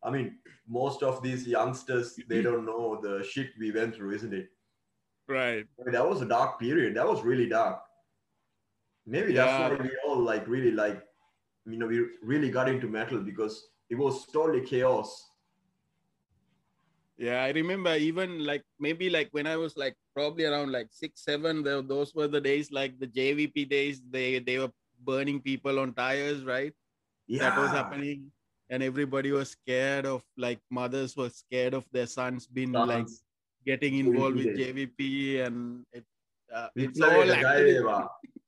I 0.02 0.10
mean 0.10 0.38
most 0.80 1.02
of 1.02 1.22
these 1.22 1.46
youngsters 1.46 2.18
they 2.28 2.42
don't 2.46 2.66
know 2.70 3.00
the 3.06 3.14
shit 3.24 3.48
we 3.58 3.72
went 3.78 3.94
through 3.94 4.12
isn't 4.18 4.34
it? 4.34 4.48
Right. 5.28 5.64
I 5.78 5.84
mean, 5.84 5.92
that 5.94 6.08
was 6.08 6.22
a 6.22 6.26
dark 6.26 6.60
period. 6.60 6.94
That 6.96 7.08
was 7.12 7.22
really 7.22 7.48
dark. 7.48 7.80
Maybe 9.14 9.32
Yeah. 9.32 9.46
that's 9.46 9.56
why 9.80 9.86
we 9.86 9.90
all 10.06 10.20
like 10.32 10.46
really 10.46 10.70
like 10.82 11.02
you 11.72 11.78
know 11.78 11.88
we 11.94 11.98
really 12.32 12.50
got 12.58 12.68
into 12.68 12.88
metal 12.98 13.20
because 13.30 13.54
it 13.90 13.96
was 14.04 14.26
totally 14.36 14.62
chaos 14.72 15.08
Yeah, 17.18 17.42
I 17.42 17.50
remember 17.50 17.96
even 17.96 18.44
like 18.44 18.62
maybe 18.78 19.08
like 19.08 19.28
when 19.32 19.46
I 19.46 19.56
was 19.56 19.76
like 19.76 19.96
probably 20.14 20.44
around 20.44 20.70
like 20.70 20.88
six, 20.90 21.24
seven, 21.24 21.62
those 21.64 22.14
were 22.14 22.28
the 22.28 22.40
days 22.40 22.70
like 22.70 22.98
the 23.00 23.06
JVP 23.06 23.68
days. 23.68 24.02
They 24.10 24.38
they 24.38 24.58
were 24.58 24.70
burning 25.00 25.40
people 25.40 25.80
on 25.80 25.94
tires, 25.94 26.44
right? 26.44 26.72
yeah 27.26 27.50
That 27.50 27.58
was 27.58 27.70
happening, 27.70 28.30
and 28.68 28.82
everybody 28.82 29.32
was 29.32 29.56
scared 29.56 30.04
of 30.04 30.22
like 30.36 30.60
mothers 30.70 31.16
were 31.16 31.30
scared 31.30 31.72
of 31.72 31.88
their 31.90 32.06
sons 32.06 32.46
being 32.46 32.72
like 32.72 33.08
getting 33.64 33.96
involved 33.96 34.36
with 34.36 34.52
JVP 34.52 34.92
JVP, 34.92 35.46
and 35.46 35.84
it, 35.92 36.04
uh, 36.52 36.68
We 36.76 36.84
it's 36.84 37.00
all 37.00 37.32
actually, 37.32 37.80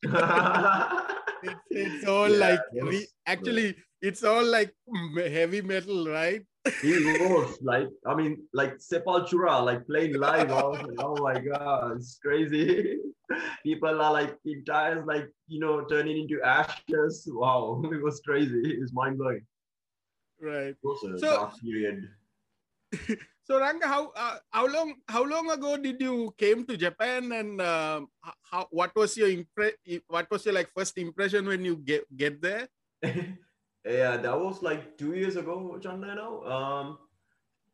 it's, 1.43 1.65
it's 1.71 2.05
all 2.07 2.29
Yeah, 2.29 2.39
like 2.53 2.63
it 2.73 2.85
we 2.85 3.07
actually 3.27 3.77
it's 4.01 4.23
all 4.23 4.45
like 4.45 4.77
heavy 5.17 5.63
metal, 5.63 6.07
right? 6.07 6.45
He 6.83 6.93
was 7.29 7.59
like, 7.63 7.89
I 8.07 8.15
mean, 8.15 8.43
like 8.53 8.79
Sepultura, 8.79 9.65
like 9.65 9.87
playing 9.87 10.15
live. 10.19 10.51
I 10.51 10.63
was 10.63 10.83
like, 10.83 10.99
oh 11.03 11.17
my 11.23 11.39
god, 11.41 11.97
it's 11.97 12.19
crazy. 12.23 12.97
People 13.63 14.01
are 14.01 14.13
like 14.13 14.37
in 14.45 14.65
tires, 14.65 15.05
like 15.07 15.29
you 15.49 15.61
know, 15.61 15.85
turning 15.85 16.19
into 16.19 16.41
ashes. 16.43 17.29
Wow, 17.31 17.83
it 17.93 18.03
was 18.03 18.21
crazy. 18.25 18.63
It's 18.81 18.93
mind 18.93 19.19
blowing. 19.19 19.45
Right. 20.41 20.77
It 20.77 20.83
was 20.83 21.03
a 21.05 21.19
So- 21.19 21.37
dark 21.37 21.61
period. 21.61 22.09
So 23.49 23.57
Ranga, 23.57 23.89
how 23.89 24.13
uh, 24.13 24.37
how 24.53 24.69
long 24.69 24.93
how 25.09 25.25
long 25.25 25.49
ago 25.49 25.81
did 25.81 25.97
you 26.05 26.29
came 26.37 26.69
to 26.69 26.77
Japan 26.77 27.33
and 27.33 27.57
um, 27.65 28.13
h- 28.21 28.37
how 28.45 28.69
what 28.69 28.93
was 28.93 29.17
your 29.17 29.33
impre- 29.33 29.81
what 30.05 30.29
was 30.29 30.45
your 30.45 30.53
like 30.53 30.69
first 30.77 31.01
impression 31.01 31.49
when 31.49 31.65
you 31.65 31.81
get 31.81 32.05
get 32.13 32.45
there? 32.45 32.69
Yeah, 33.89 34.17
that 34.19 34.39
was 34.41 34.63
like 34.63 34.99
two 34.99 35.15
years 35.15 35.37
ago, 35.37 35.79
Chanda, 35.83 36.15
now. 36.15 36.43
Um, 36.45 36.99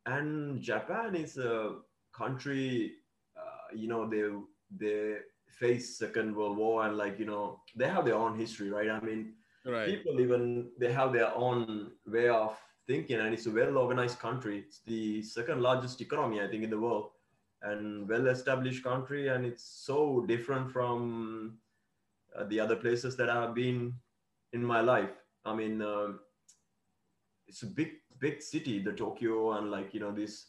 and 0.06 0.62
Japan 0.62 1.14
is 1.14 1.38
a 1.38 1.76
country, 2.12 2.92
uh, 3.36 3.74
you 3.74 3.88
know, 3.88 4.08
they 4.08 4.24
they 4.76 5.16
face 5.48 5.98
Second 5.98 6.34
World 6.36 6.56
War 6.56 6.86
and 6.86 6.96
like 6.96 7.18
you 7.18 7.26
know 7.26 7.60
they 7.76 7.88
have 7.88 8.04
their 8.04 8.16
own 8.16 8.38
history, 8.38 8.70
right? 8.70 8.90
I 8.90 9.00
mean, 9.00 9.34
Right. 9.66 9.86
people 9.86 10.20
even 10.20 10.70
they 10.78 10.92
have 10.92 11.12
their 11.12 11.34
own 11.34 11.92
way 12.06 12.28
of 12.28 12.58
thinking, 12.86 13.18
and 13.18 13.32
it's 13.34 13.46
a 13.46 13.50
well 13.50 13.78
organized 13.78 14.18
country. 14.18 14.58
It's 14.58 14.80
the 14.80 15.22
second 15.22 15.62
largest 15.62 16.00
economy, 16.02 16.42
I 16.42 16.48
think, 16.48 16.64
in 16.64 16.70
the 16.70 16.78
world, 16.78 17.12
and 17.62 18.06
well 18.08 18.26
established 18.28 18.84
country, 18.84 19.28
and 19.28 19.46
it's 19.46 19.64
so 19.64 20.24
different 20.28 20.70
from 20.70 21.58
uh, 22.36 22.44
the 22.44 22.60
other 22.60 22.76
places 22.76 23.16
that 23.16 23.30
I've 23.30 23.54
been 23.54 23.94
in 24.52 24.62
my 24.62 24.80
life. 24.82 25.23
I 25.44 25.54
mean, 25.54 25.82
um, 25.82 26.20
it's 27.46 27.62
a 27.62 27.66
big, 27.66 27.92
big 28.18 28.42
city, 28.42 28.78
the 28.80 28.92
Tokyo, 28.92 29.52
and 29.52 29.70
like 29.70 29.94
you 29.94 30.00
know 30.00 30.12
this 30.12 30.46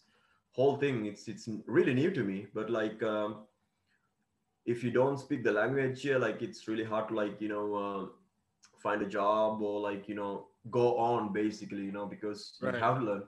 whole 0.51 0.77
thing. 0.77 1.05
It's 1.05 1.27
it's 1.27 1.47
really 1.67 1.93
new 1.93 2.12
to 2.12 2.23
me, 2.23 2.47
but 2.53 2.69
like 2.69 3.01
um, 3.03 3.45
if 4.65 4.84
you 4.84 4.91
don't 4.91 5.19
speak 5.19 5.43
the 5.43 5.51
language 5.51 6.01
here, 6.01 6.19
like 6.19 6.41
it's 6.41 6.67
really 6.67 6.84
hard 6.84 7.10
to 7.10 7.13
like 7.15 7.41
you 7.41 7.49
know 7.49 7.75
uh, 7.75 8.05
find 8.77 9.01
a 9.01 9.05
job 9.08 9.62
or 9.62 9.79
like 9.81 10.08
you 10.08 10.15
know 10.15 10.47
go 10.71 10.97
on 10.97 11.31
basically, 11.34 11.84
you 11.84 11.91
know, 11.91 12.05
because 12.05 12.58
Right. 12.62 12.73
you 12.73 12.79
have 12.79 12.99
to 12.99 13.05
learn. 13.05 13.23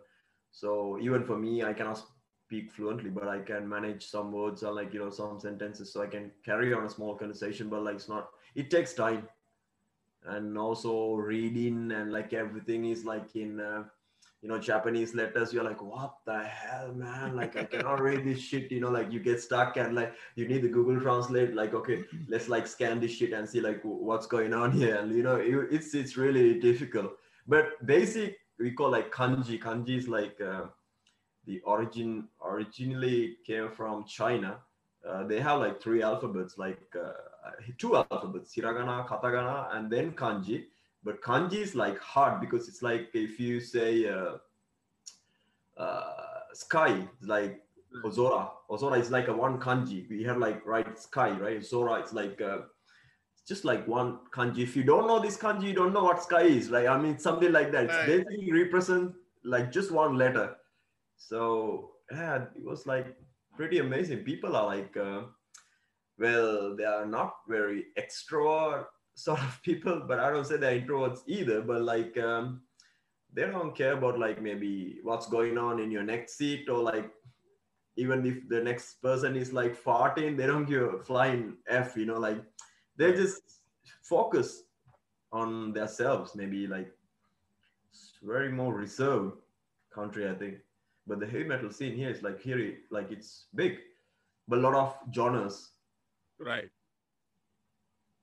So 0.51 0.97
even 0.99 1.23
for 1.23 1.37
me, 1.37 1.63
I 1.63 1.73
cannot 1.73 2.01
speak 2.45 2.71
fluently, 2.71 3.09
but 3.09 3.27
I 3.27 3.39
can 3.39 3.67
manage 3.67 4.05
some 4.07 4.31
words 4.31 4.63
or 4.63 4.73
like 4.73 4.93
you 4.93 4.99
know 4.99 5.09
some 5.09 5.39
sentences, 5.39 5.93
so 5.93 6.01
I 6.01 6.07
can 6.07 6.31
carry 6.43 6.73
on 6.73 6.85
a 6.85 6.89
small 6.89 7.15
conversation. 7.15 7.69
But 7.69 7.83
like 7.83 7.95
it's 7.95 8.09
not, 8.09 8.29
it 8.55 8.71
takes 8.71 8.93
time 8.93 9.27
and 10.25 10.57
also 10.57 11.13
reading 11.15 11.91
and 11.91 12.11
like 12.11 12.33
everything 12.33 12.85
is 12.85 13.05
like 13.05 13.35
in 13.35 13.59
uh, 13.59 13.83
you 14.41 14.49
know 14.49 14.59
japanese 14.59 15.15
letters 15.15 15.53
you're 15.53 15.63
like 15.63 15.81
what 15.81 16.15
the 16.25 16.43
hell 16.43 16.93
man 16.93 17.35
like 17.35 17.55
i 17.55 17.63
cannot 17.63 18.01
read 18.01 18.25
this 18.25 18.39
shit 18.39 18.71
you 18.71 18.79
know 18.79 18.89
like 18.89 19.11
you 19.11 19.19
get 19.19 19.41
stuck 19.41 19.77
and 19.77 19.95
like 19.95 20.13
you 20.35 20.47
need 20.47 20.61
the 20.61 20.67
google 20.67 20.99
translate 20.99 21.55
like 21.55 21.73
okay 21.73 22.03
let's 22.27 22.47
like 22.47 22.67
scan 22.67 22.99
this 22.99 23.11
shit 23.11 23.33
and 23.33 23.47
see 23.47 23.61
like 23.61 23.79
what's 23.83 24.27
going 24.27 24.53
on 24.53 24.71
here 24.71 24.95
and 24.97 25.15
you 25.15 25.23
know 25.23 25.37
you, 25.37 25.61
it's 25.71 25.93
it's 25.95 26.17
really 26.17 26.59
difficult 26.59 27.13
but 27.47 27.83
basic 27.85 28.37
we 28.59 28.71
call 28.71 28.89
like 28.89 29.11
kanji. 29.11 29.59
Kanji 29.59 29.97
is 29.97 30.07
like 30.07 30.39
uh, 30.41 30.65
the 31.45 31.61
origin 31.61 32.27
originally 32.43 33.37
came 33.45 33.69
from 33.71 34.05
China. 34.05 34.59
Uh, 35.07 35.23
they 35.25 35.39
have 35.39 35.59
like 35.59 35.81
three 35.81 36.01
alphabets, 36.01 36.57
like 36.57 36.81
uh, 36.95 37.11
two 37.77 37.95
alphabets, 37.95 38.55
hiragana, 38.55 39.07
katakana, 39.07 39.75
and 39.75 39.91
then 39.91 40.11
kanji. 40.11 40.65
But 41.03 41.21
kanji 41.21 41.53
is 41.53 41.75
like 41.75 41.99
hard 41.99 42.41
because 42.41 42.67
it's 42.67 42.81
like 42.81 43.09
if 43.13 43.39
you 43.39 43.59
say 43.59 44.07
uh, 44.07 44.37
uh, 45.77 46.13
sky, 46.53 47.07
like 47.21 47.61
Ozora. 48.03 48.49
Ozora 48.69 48.99
is 48.99 49.11
like 49.11 49.27
a 49.27 49.33
one 49.33 49.59
kanji. 49.59 50.09
We 50.09 50.23
have 50.23 50.37
like 50.37 50.65
right 50.65 50.99
sky, 50.99 51.31
right? 51.31 51.63
Zora, 51.63 51.99
it's 51.99 52.13
like 52.13 52.41
uh, 52.41 52.59
it's 53.33 53.43
just 53.47 53.65
like 53.65 53.87
one 53.87 54.19
kanji. 54.31 54.59
If 54.59 54.75
you 54.75 54.83
don't 54.83 55.07
know 55.07 55.19
this 55.19 55.37
kanji, 55.37 55.63
you 55.69 55.73
don't 55.73 55.93
know 55.93 56.03
what 56.03 56.21
sky 56.21 56.43
is. 56.43 56.69
Like 56.69 56.87
I 56.87 56.97
mean, 56.99 57.17
something 57.17 57.51
like 57.51 57.71
that. 57.71 57.85
It's 57.85 57.97
basically 58.05 58.51
represent 58.51 59.13
like 59.43 59.71
just 59.71 59.91
one 59.91 60.17
letter. 60.17 60.55
So 61.15 61.91
yeah, 62.11 62.43
it 62.55 62.63
was 62.63 62.85
like 62.85 63.15
pretty 63.57 63.79
amazing. 63.79 64.19
People 64.19 64.55
are 64.55 64.65
like, 64.65 64.95
uh, 64.95 65.23
well, 66.17 66.75
they 66.75 66.85
are 66.85 67.05
not 67.05 67.33
very 67.49 67.85
extrovert 67.99 68.85
sort 69.15 69.39
of 69.39 69.59
people, 69.63 70.03
but 70.07 70.19
I 70.19 70.29
don't 70.29 70.45
say 70.45 70.57
they're 70.57 70.79
introverts 70.79 71.21
either. 71.27 71.61
But 71.61 71.81
like, 71.81 72.17
um, 72.17 72.61
they 73.33 73.45
don't 73.45 73.75
care 73.75 73.93
about 73.93 74.19
like 74.19 74.41
maybe 74.41 74.99
what's 75.03 75.27
going 75.27 75.57
on 75.57 75.79
in 75.79 75.91
your 75.91 76.03
next 76.03 76.37
seat 76.37 76.69
or 76.69 76.79
like 76.79 77.11
even 77.97 78.25
if 78.25 78.47
the 78.47 78.61
next 78.61 79.01
person 79.01 79.35
is 79.35 79.51
like 79.51 79.83
farting, 79.83 80.37
they 80.37 80.45
don't 80.45 80.65
give 80.65 80.83
a 80.83 80.99
flying 80.99 81.57
f. 81.67 81.97
You 81.97 82.05
know, 82.05 82.19
like 82.19 82.41
they 82.95 83.11
just 83.11 83.41
focus 84.03 84.63
on 85.31 85.73
themselves. 85.73 86.35
Maybe 86.35 86.67
like 86.67 86.91
it's 87.89 88.13
very 88.21 88.51
more 88.51 88.73
reserved 88.73 89.33
country, 89.93 90.29
I 90.29 90.35
think. 90.35 90.57
But 91.07 91.21
the 91.21 91.25
heavy 91.25 91.45
metal 91.45 91.71
scene 91.71 91.95
here 91.95 92.09
is 92.09 92.21
like 92.21 92.41
here, 92.41 92.59
like 92.91 93.11
it's 93.11 93.47
big, 93.55 93.79
but 94.47 94.59
a 94.59 94.61
lot 94.61 94.75
of 94.75 94.95
genres. 95.15 95.71
Right. 96.37 96.69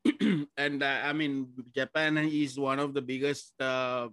and 0.56 0.82
uh, 0.82 1.00
I 1.02 1.12
mean, 1.14 1.48
Japan 1.74 2.18
is 2.18 2.58
one 2.58 2.78
of 2.78 2.92
the 2.92 3.00
biggest, 3.00 3.58
uh, 3.58 4.08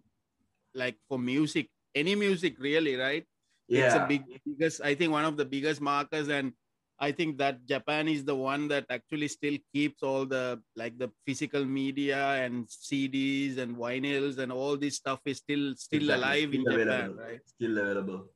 like 0.73 0.95
for 1.09 1.19
music, 1.19 1.67
any 1.93 2.15
music 2.15 2.55
really, 2.59 2.95
right? 2.95 3.25
Yeah. 3.67 3.85
It's 3.85 3.95
a 3.95 4.05
big, 4.07 4.23
biggest, 4.45 4.81
I 4.81 4.95
think 4.95 5.11
one 5.11 5.25
of 5.25 5.35
the 5.35 5.45
biggest 5.45 5.81
markers. 5.81 6.29
And 6.29 6.53
I 6.97 7.11
think 7.11 7.37
that 7.39 7.65
Japan 7.65 8.07
is 8.07 8.23
the 8.23 8.35
one 8.35 8.69
that 8.69 8.85
actually 8.89 9.27
still 9.27 9.57
keeps 9.73 10.01
all 10.01 10.25
the, 10.25 10.61
like 10.77 10.97
the 10.97 11.11
physical 11.25 11.65
media 11.65 12.39
and 12.43 12.67
CDs 12.67 13.57
and 13.57 13.75
vinyls 13.75 14.37
and 14.37 14.49
all 14.51 14.77
this 14.77 14.95
stuff 14.95 15.19
is 15.25 15.39
still, 15.39 15.75
still 15.75 16.03
exactly. 16.03 16.23
alive 16.23 16.53
in 16.53 16.61
Still 16.61 16.77
Japan, 16.77 17.15
right? 17.17 17.39
Still 17.45 17.77
available. 17.77 18.29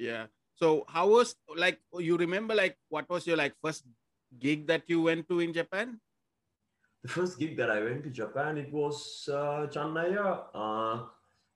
Yeah. 0.00 0.26
So 0.56 0.84
how 0.88 1.08
was 1.08 1.36
like 1.56 1.78
you 1.98 2.16
remember 2.16 2.54
like 2.54 2.76
what 2.88 3.08
was 3.08 3.26
your 3.26 3.36
like 3.36 3.54
first 3.62 3.84
gig 4.38 4.66
that 4.66 4.88
you 4.88 5.02
went 5.02 5.28
to 5.28 5.40
in 5.40 5.52
Japan? 5.52 6.00
the 7.02 7.08
first 7.08 7.38
gig 7.38 7.56
that 7.56 7.70
I 7.70 7.80
went 7.82 8.04
to 8.04 8.10
Japan, 8.10 8.58
it 8.58 8.70
was 8.70 9.26
uh, 9.32 9.66
Chennai. 9.72 10.12
Uh, 10.54 11.06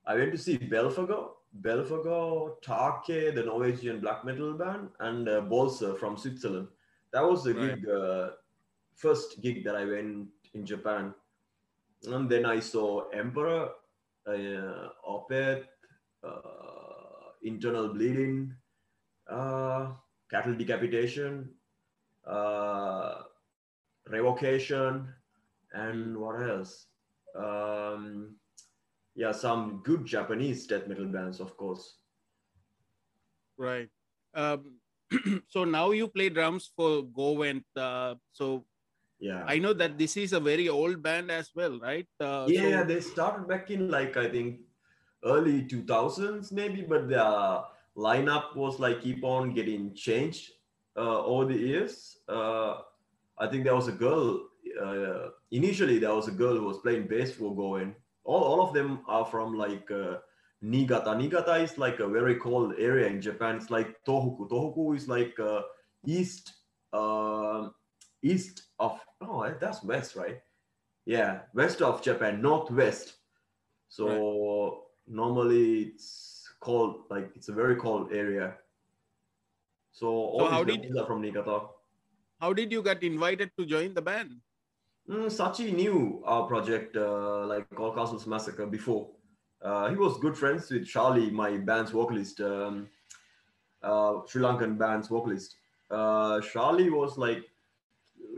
I 0.05 0.15
went 0.15 0.31
to 0.31 0.39
see 0.39 0.57
Belphegor, 0.57 1.33
Belphegor, 1.61 2.59
Taake, 2.63 3.35
the 3.35 3.43
Norwegian 3.43 3.99
black 3.99 4.25
metal 4.25 4.53
band, 4.53 4.89
and 4.99 5.29
uh, 5.29 5.41
Bölzer 5.41 5.99
from 5.99 6.17
Switzerland. 6.17 6.67
That 7.13 7.21
was 7.21 7.43
the 7.43 7.53
Right. 7.53 7.75
gig, 7.75 7.87
uh, 7.87 8.29
first 8.95 9.39
gig 9.41 9.63
that 9.65 9.75
I 9.75 9.85
went 9.85 10.29
in 10.55 10.65
Japan. 10.65 11.13
And 12.07 12.27
then 12.27 12.45
I 12.45 12.59
saw 12.59 13.07
Emperor, 13.09 13.69
uh, 14.25 14.89
Opeth, 15.07 15.65
uh, 16.23 16.74
Internal 17.49 17.93
Bleeding, 17.93 18.53
uh, 19.31 19.93
Cattle 20.29 20.55
Decapitation, 20.55 21.49
uh, 22.27 23.21
Revocation, 24.09 25.07
and 25.73 26.17
what 26.17 26.41
else? 26.41 26.87
Um, 27.37 28.35
yeah, 29.15 29.31
some 29.31 29.81
good 29.83 30.05
Japanese 30.05 30.65
death 30.67 30.87
metal 30.87 31.05
bands, 31.05 31.39
of 31.39 31.55
course. 31.55 31.99
Right. 33.57 33.89
Um, 34.33 34.81
so 35.47 35.63
now 35.63 35.91
you 35.91 36.07
play 36.07 36.29
drums 36.29 36.71
for 36.75 37.03
Gorevent. 37.03 37.63
Uh, 37.75 38.15
so 38.33 38.65
Yeah. 39.19 39.45
I 39.47 39.59
know 39.59 39.71
that 39.73 39.97
this 39.97 40.17
is 40.17 40.33
a 40.33 40.39
very 40.39 40.67
old 40.67 41.01
band 41.01 41.31
as 41.31 41.49
well, 41.55 41.79
right? 41.79 42.07
Uh, 42.19 42.45
yeah, 42.49 42.81
so- 42.81 42.87
they 42.87 42.99
started 42.99 43.47
back 43.47 43.71
in 43.71 43.89
like 43.89 44.17
I 44.17 44.27
think 44.29 44.59
early 45.25 45.63
2000s 45.63 46.51
maybe, 46.51 46.81
but 46.81 47.09
their 47.09 47.63
lineup 47.97 48.55
was 48.55 48.79
like 48.79 49.01
keep 49.01 49.23
on 49.23 49.53
getting 49.53 49.93
changed 49.93 50.51
uh, 50.97 51.23
over 51.23 51.45
the 51.45 51.57
years. 51.57 52.19
Uh, 52.29 52.75
I 53.37 53.47
think 53.47 53.63
there 53.63 53.75
was 53.75 53.87
a 53.87 53.91
girl. 53.91 54.47
Uh, 54.81 55.29
initially, 55.51 55.99
there 55.99 56.13
was 56.13 56.27
a 56.27 56.31
girl 56.31 56.55
who 56.55 56.65
was 56.65 56.79
playing 56.79 57.07
bass 57.07 57.31
for 57.31 57.55
Goen. 57.55 57.95
All, 58.23 58.41
all 58.41 58.61
of 58.67 58.73
them 58.73 59.01
are 59.07 59.25
from 59.25 59.53
like 59.57 59.89
uh, 59.91 60.17
Niigata. 60.61 61.17
Niigata 61.17 61.55
is 61.55 61.77
like 61.77 61.99
a 61.99 62.07
very 62.07 62.35
cold 62.35 62.73
area 62.77 63.07
in 63.07 63.21
Japan. 63.21 63.55
It's 63.55 63.69
like 63.69 64.03
Tohoku. 64.05 64.49
Tohoku 64.49 64.95
is 64.95 65.07
like 65.07 65.39
uh, 65.39 65.61
east, 66.05 66.53
uh, 66.93 67.69
east 68.21 68.63
of. 68.79 68.99
Oh, 69.21 69.53
that's 69.59 69.83
west, 69.83 70.15
right? 70.15 70.39
Yeah, 71.05 71.41
west 71.53 71.81
of 71.81 72.01
Japan, 72.01 72.41
northwest. 72.41 73.13
So 73.89 74.85
normally 75.07 75.81
it's 75.93 76.47
cold, 76.59 77.03
like 77.09 77.29
it's 77.35 77.49
a 77.49 77.53
very 77.53 77.75
cold 77.75 78.11
area. 78.11 78.55
So 79.91 80.07
all 80.07 80.47
how 80.47 80.63
these 80.63 80.77
did- 80.77 80.97
are 80.97 81.05
from 81.05 81.21
Niigata. 81.21 81.67
how 82.41 82.53
did 82.53 82.71
you 82.71 82.81
get 82.83 83.01
invited 83.03 83.51
to 83.57 83.65
join 83.65 83.93
the 83.93 84.01
band? 84.01 84.41
Mm, 85.09 85.27
Sachi 85.27 85.73
knew 85.73 86.21
our 86.25 86.47
project, 86.47 86.95
uh, 86.97 87.45
like 87.45 87.67
Old 87.79 87.95
Castles 87.95 88.25
Massacre, 88.27 88.65
before. 88.65 89.09
Uh, 89.61 89.89
he 89.89 89.95
was 89.95 90.17
good 90.17 90.35
friends 90.37 90.69
with 90.69 90.85
Charlie, 90.85 91.29
my 91.29 91.57
band's 91.57 91.91
vocalist, 91.91 92.41
um, 92.41 92.89
uh, 93.83 94.21
Sri 94.27 94.41
Lankan 94.41 94.77
band's 94.77 95.07
vocalist. 95.07 95.55
Uh, 95.89 96.41
Charlie 96.41 96.89
was 96.89 97.17
like, 97.17 97.43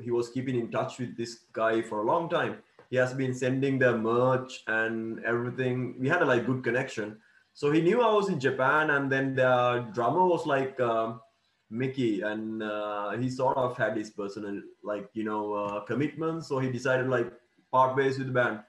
he 0.03 0.11
was 0.11 0.29
keeping 0.29 0.59
in 0.59 0.69
touch 0.69 0.99
with 0.99 1.15
this 1.17 1.39
guy 1.53 1.81
for 1.81 2.01
a 2.01 2.03
long 2.05 2.29
time. 2.29 2.61
He 2.89 2.95
has 2.97 3.13
been 3.13 3.33
sending 3.33 3.79
the 3.79 3.97
merch 3.97 4.63
and 4.67 5.23
everything. 5.25 5.95
We 5.99 6.07
had 6.07 6.21
a 6.21 6.25
like 6.25 6.45
good 6.45 6.63
connection. 6.63 7.17
So 7.53 7.71
he 7.71 7.81
knew 7.81 8.01
I 8.01 8.13
was 8.13 8.29
in 8.29 8.39
Japan, 8.39 8.91
and 8.91 9.11
then 9.11 9.35
the 9.35 9.87
drummer 9.93 10.25
was 10.25 10.45
like 10.45 10.79
um, 10.79 11.21
Mickey, 11.69 12.21
and 12.21 12.61
uh, 12.63 13.11
he 13.17 13.29
sort 13.29 13.57
of 13.57 13.75
had 13.75 13.97
his 13.97 14.11
personal 14.11 14.61
like 14.83 15.09
you 15.13 15.23
know 15.23 15.53
uh, 15.53 15.79
commitment. 15.81 16.45
So 16.45 16.59
he 16.59 16.71
decided 16.71 17.09
like 17.09 17.31
part 17.71 17.97
ways 17.97 18.17
with 18.17 18.27
the 18.27 18.33
band, 18.33 18.59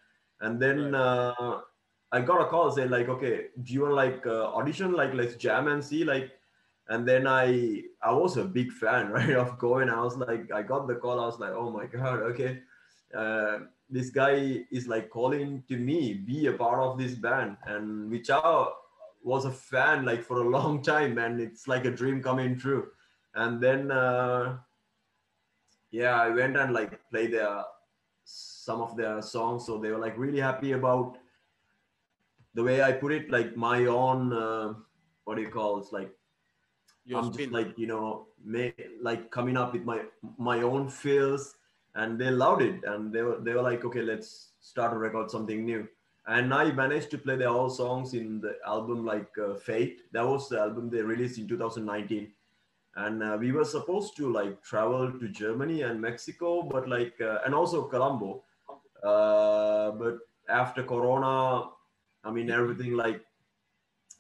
and 0.41 0.61
then 0.61 0.95
uh, 0.95 1.61
I 2.11 2.21
got 2.23 2.41
a 2.41 2.47
call 2.47 2.71
saying 2.73 2.91
like, 2.91 3.09
okay, 3.09 3.49
do 3.63 3.73
you 3.73 3.83
want 3.83 3.95
like 3.95 4.27
uh, 4.27 4.47
audition? 4.55 4.93
Like 4.93 5.15
let's 5.15 5.37
jam 5.37 5.69
and 5.69 5.85
see 5.85 6.05
like. 6.05 6.33
And 6.91 7.07
then 7.07 7.27
I 7.27 7.83
I 8.03 8.13
was 8.13 8.39
a 8.39 8.45
big 8.45 8.73
fan 8.73 9.11
right 9.19 9.37
of 9.37 9.59
going. 9.59 9.91
I 9.91 10.01
was 10.01 10.17
like 10.17 10.51
I 10.51 10.63
got 10.63 10.89
the 10.89 10.95
call. 10.95 11.21
I 11.21 11.27
was 11.27 11.39
like 11.39 11.53
oh 11.53 11.71
my 11.71 11.85
god 11.85 12.21
okay. 12.21 12.63
Uh, 13.15 13.59
this 13.91 14.11
guy 14.11 14.65
is 14.71 14.87
like 14.89 15.11
calling 15.11 15.63
to 15.69 15.77
me 15.77 16.15
be 16.15 16.47
a 16.47 16.53
part 16.53 16.81
of 16.81 16.99
this 16.99 17.15
band. 17.15 17.57
And 17.67 18.11
which 18.11 18.31
I 18.31 18.67
was 19.23 19.45
a 19.45 19.51
fan 19.51 20.05
like 20.05 20.23
for 20.25 20.43
a 20.43 20.49
long 20.59 20.83
time 20.83 21.19
and 21.19 21.41
it's 21.41 21.67
like 21.69 21.85
a 21.85 21.91
dream 21.91 22.23
coming 22.23 22.59
true. 22.59 22.89
And 23.35 23.61
then 23.61 23.91
uh, 23.91 24.59
yeah 25.91 26.21
I 26.21 26.29
went 26.31 26.57
and 26.57 26.73
like 26.73 27.01
played 27.11 27.33
their 27.33 27.65
some 28.25 28.81
of 28.81 28.97
their 28.97 29.23
songs. 29.23 29.67
So 29.67 29.79
they 29.79 29.91
were 29.91 29.99
like 29.99 30.19
really 30.19 30.41
happy 30.41 30.73
about 30.73 31.19
the 32.55 32.63
way 32.65 32.83
I 32.83 32.93
put 32.93 33.13
it 33.13 33.31
like 33.31 33.57
my 33.57 33.87
own 33.87 34.33
uh, 34.33 34.75
what 35.25 35.37
do 35.37 35.43
you 35.43 35.51
call 35.51 35.79
it's 35.79 35.93
like 35.93 36.11
Your 37.05 37.21
I'm 37.21 37.33
spin. 37.33 37.39
just 37.39 37.53
like 37.53 37.79
you 37.79 37.87
know, 37.87 38.29
may, 38.45 38.75
like 39.01 39.31
coming 39.31 39.57
up 39.57 39.73
with 39.73 39.85
my 39.85 40.01
my 40.39 40.63
own 40.63 40.89
feels, 40.89 41.57
and 41.99 42.19
they 42.19 42.31
loved 42.31 42.63
it, 42.63 42.85
and 42.85 43.13
they 43.13 43.23
were 43.23 43.39
they 43.41 43.53
were 43.53 43.63
like, 43.63 43.85
okay, 43.85 44.03
let's 44.03 44.53
start 44.61 44.93
to 44.93 44.99
record 44.99 45.31
something 45.31 45.65
new. 45.65 45.87
And 46.27 46.53
I 46.55 46.71
managed 46.73 47.11
to 47.13 47.19
play 47.19 47.37
their 47.37 47.49
all 47.49 47.71
songs 47.71 48.15
in 48.15 48.41
the 48.41 48.57
album 48.67 49.05
like 49.05 49.31
uh, 49.39 49.55
Fate. 49.55 50.03
That 50.13 50.27
was 50.27 50.49
the 50.49 50.61
album 50.61 50.91
they 50.91 51.03
released 51.03 51.39
in 51.39 51.49
2019, 51.49 52.33
and 52.97 53.23
uh, 53.23 53.37
we 53.41 53.53
were 53.53 53.65
supposed 53.65 54.17
to 54.19 54.33
like 54.33 54.63
travel 54.63 55.11
to 55.11 55.29
Germany 55.29 55.83
and 55.83 56.01
Mexico, 56.01 56.63
but 56.63 56.89
like 56.89 57.21
uh, 57.21 57.39
and 57.45 57.55
also 57.55 57.83
Colombo, 57.83 58.45
uh, 59.03 59.91
but 59.93 60.19
after 60.49 60.85
Corona, 60.85 61.71
I 62.25 62.31
mean 62.31 62.51
everything 62.51 62.93
like 62.95 63.23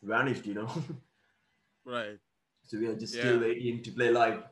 vanished, 0.02 0.46
you 0.46 0.54
know. 0.54 0.70
right. 1.84 2.18
So 2.64 2.78
we 2.78 2.86
are 2.86 2.96
just 2.96 3.14
still 3.14 3.40
waiting 3.40 3.82
to 3.84 3.90
play 3.92 4.10
live. 4.10 4.42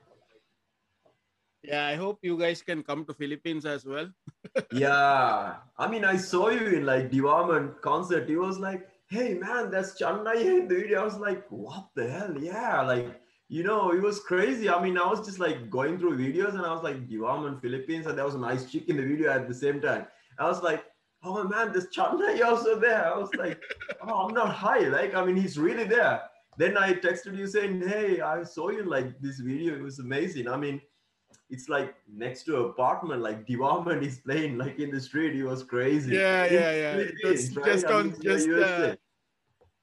Yeah, 1.66 1.86
I 1.86 1.96
hope 1.96 2.20
you 2.22 2.38
guys 2.38 2.62
can 2.62 2.82
come 2.82 3.04
to 3.06 3.14
Philippines 3.14 3.66
as 3.66 3.84
well. 3.84 4.08
yeah. 4.72 5.56
I 5.76 5.88
mean, 5.88 6.04
I 6.04 6.16
saw 6.16 6.48
you 6.48 6.66
in 6.78 6.86
like 6.86 7.10
Devarman 7.10 7.80
concert. 7.80 8.28
He 8.28 8.36
was 8.36 8.58
like 8.58 8.86
hey 9.08 9.34
man, 9.34 9.70
that's 9.70 10.00
Chennai 10.00 10.68
video. 10.68 11.00
I 11.00 11.04
was 11.04 11.18
like, 11.18 11.44
what 11.50 11.88
the 11.94 12.08
hell? 12.10 12.34
Yeah, 12.38 12.82
like 12.82 13.20
you 13.48 13.62
know, 13.62 13.92
it 13.92 14.02
was 14.02 14.20
crazy. 14.20 14.68
I 14.68 14.82
mean, 14.82 14.98
I 14.98 15.06
was 15.06 15.24
just 15.24 15.38
like 15.38 15.70
going 15.70 15.98
through 15.98 16.18
videos 16.18 16.54
and 16.54 16.62
I 16.62 16.72
was 16.72 16.82
like, 16.82 17.08
Guam 17.08 17.60
Philippines, 17.60 18.06
and 18.06 18.18
there 18.18 18.24
was 18.24 18.34
a 18.34 18.38
nice 18.38 18.70
chick 18.70 18.88
in 18.88 18.96
the 18.96 19.04
video 19.04 19.30
at 19.30 19.46
the 19.46 19.54
same 19.54 19.80
time. 19.80 20.06
I 20.38 20.48
was 20.48 20.62
like, 20.62 20.84
oh 21.22 21.44
man, 21.44 21.72
this 21.72 21.86
Chennai 21.96 22.44
also 22.44 22.78
there. 22.78 23.06
I 23.06 23.16
was 23.16 23.30
like, 23.34 23.62
oh, 24.02 24.26
I'm 24.26 24.34
not 24.34 24.52
high. 24.52 24.88
Like, 24.88 25.14
I 25.14 25.24
mean, 25.24 25.36
he's 25.36 25.58
really 25.58 25.84
there. 25.84 26.22
Then 26.58 26.76
I 26.76 26.94
texted 26.94 27.36
you 27.36 27.46
saying, 27.46 27.86
hey, 27.86 28.20
I 28.20 28.42
saw 28.42 28.70
you 28.70 28.84
like 28.84 29.20
this 29.20 29.38
video. 29.40 29.74
It 29.74 29.82
was 29.82 29.98
amazing. 29.98 30.48
I 30.48 30.56
mean, 30.56 30.80
it's 31.48 31.68
like 31.68 31.94
next 32.08 32.44
to 32.44 32.56
apartment, 32.66 33.22
like 33.22 33.46
Devourment 33.46 34.02
is 34.02 34.18
playing 34.18 34.58
like 34.58 34.78
in 34.78 34.90
the 34.90 35.00
street. 35.00 35.36
It 35.36 35.44
was 35.44 35.62
crazy. 35.62 36.14
Yeah, 36.14 36.46
yeah, 36.46 36.72
yeah. 36.72 37.04
It's 37.30 37.56
right? 37.56 37.66
just 37.66 37.86
on 37.86 38.14
just 38.20 38.48
uh, 38.48 38.96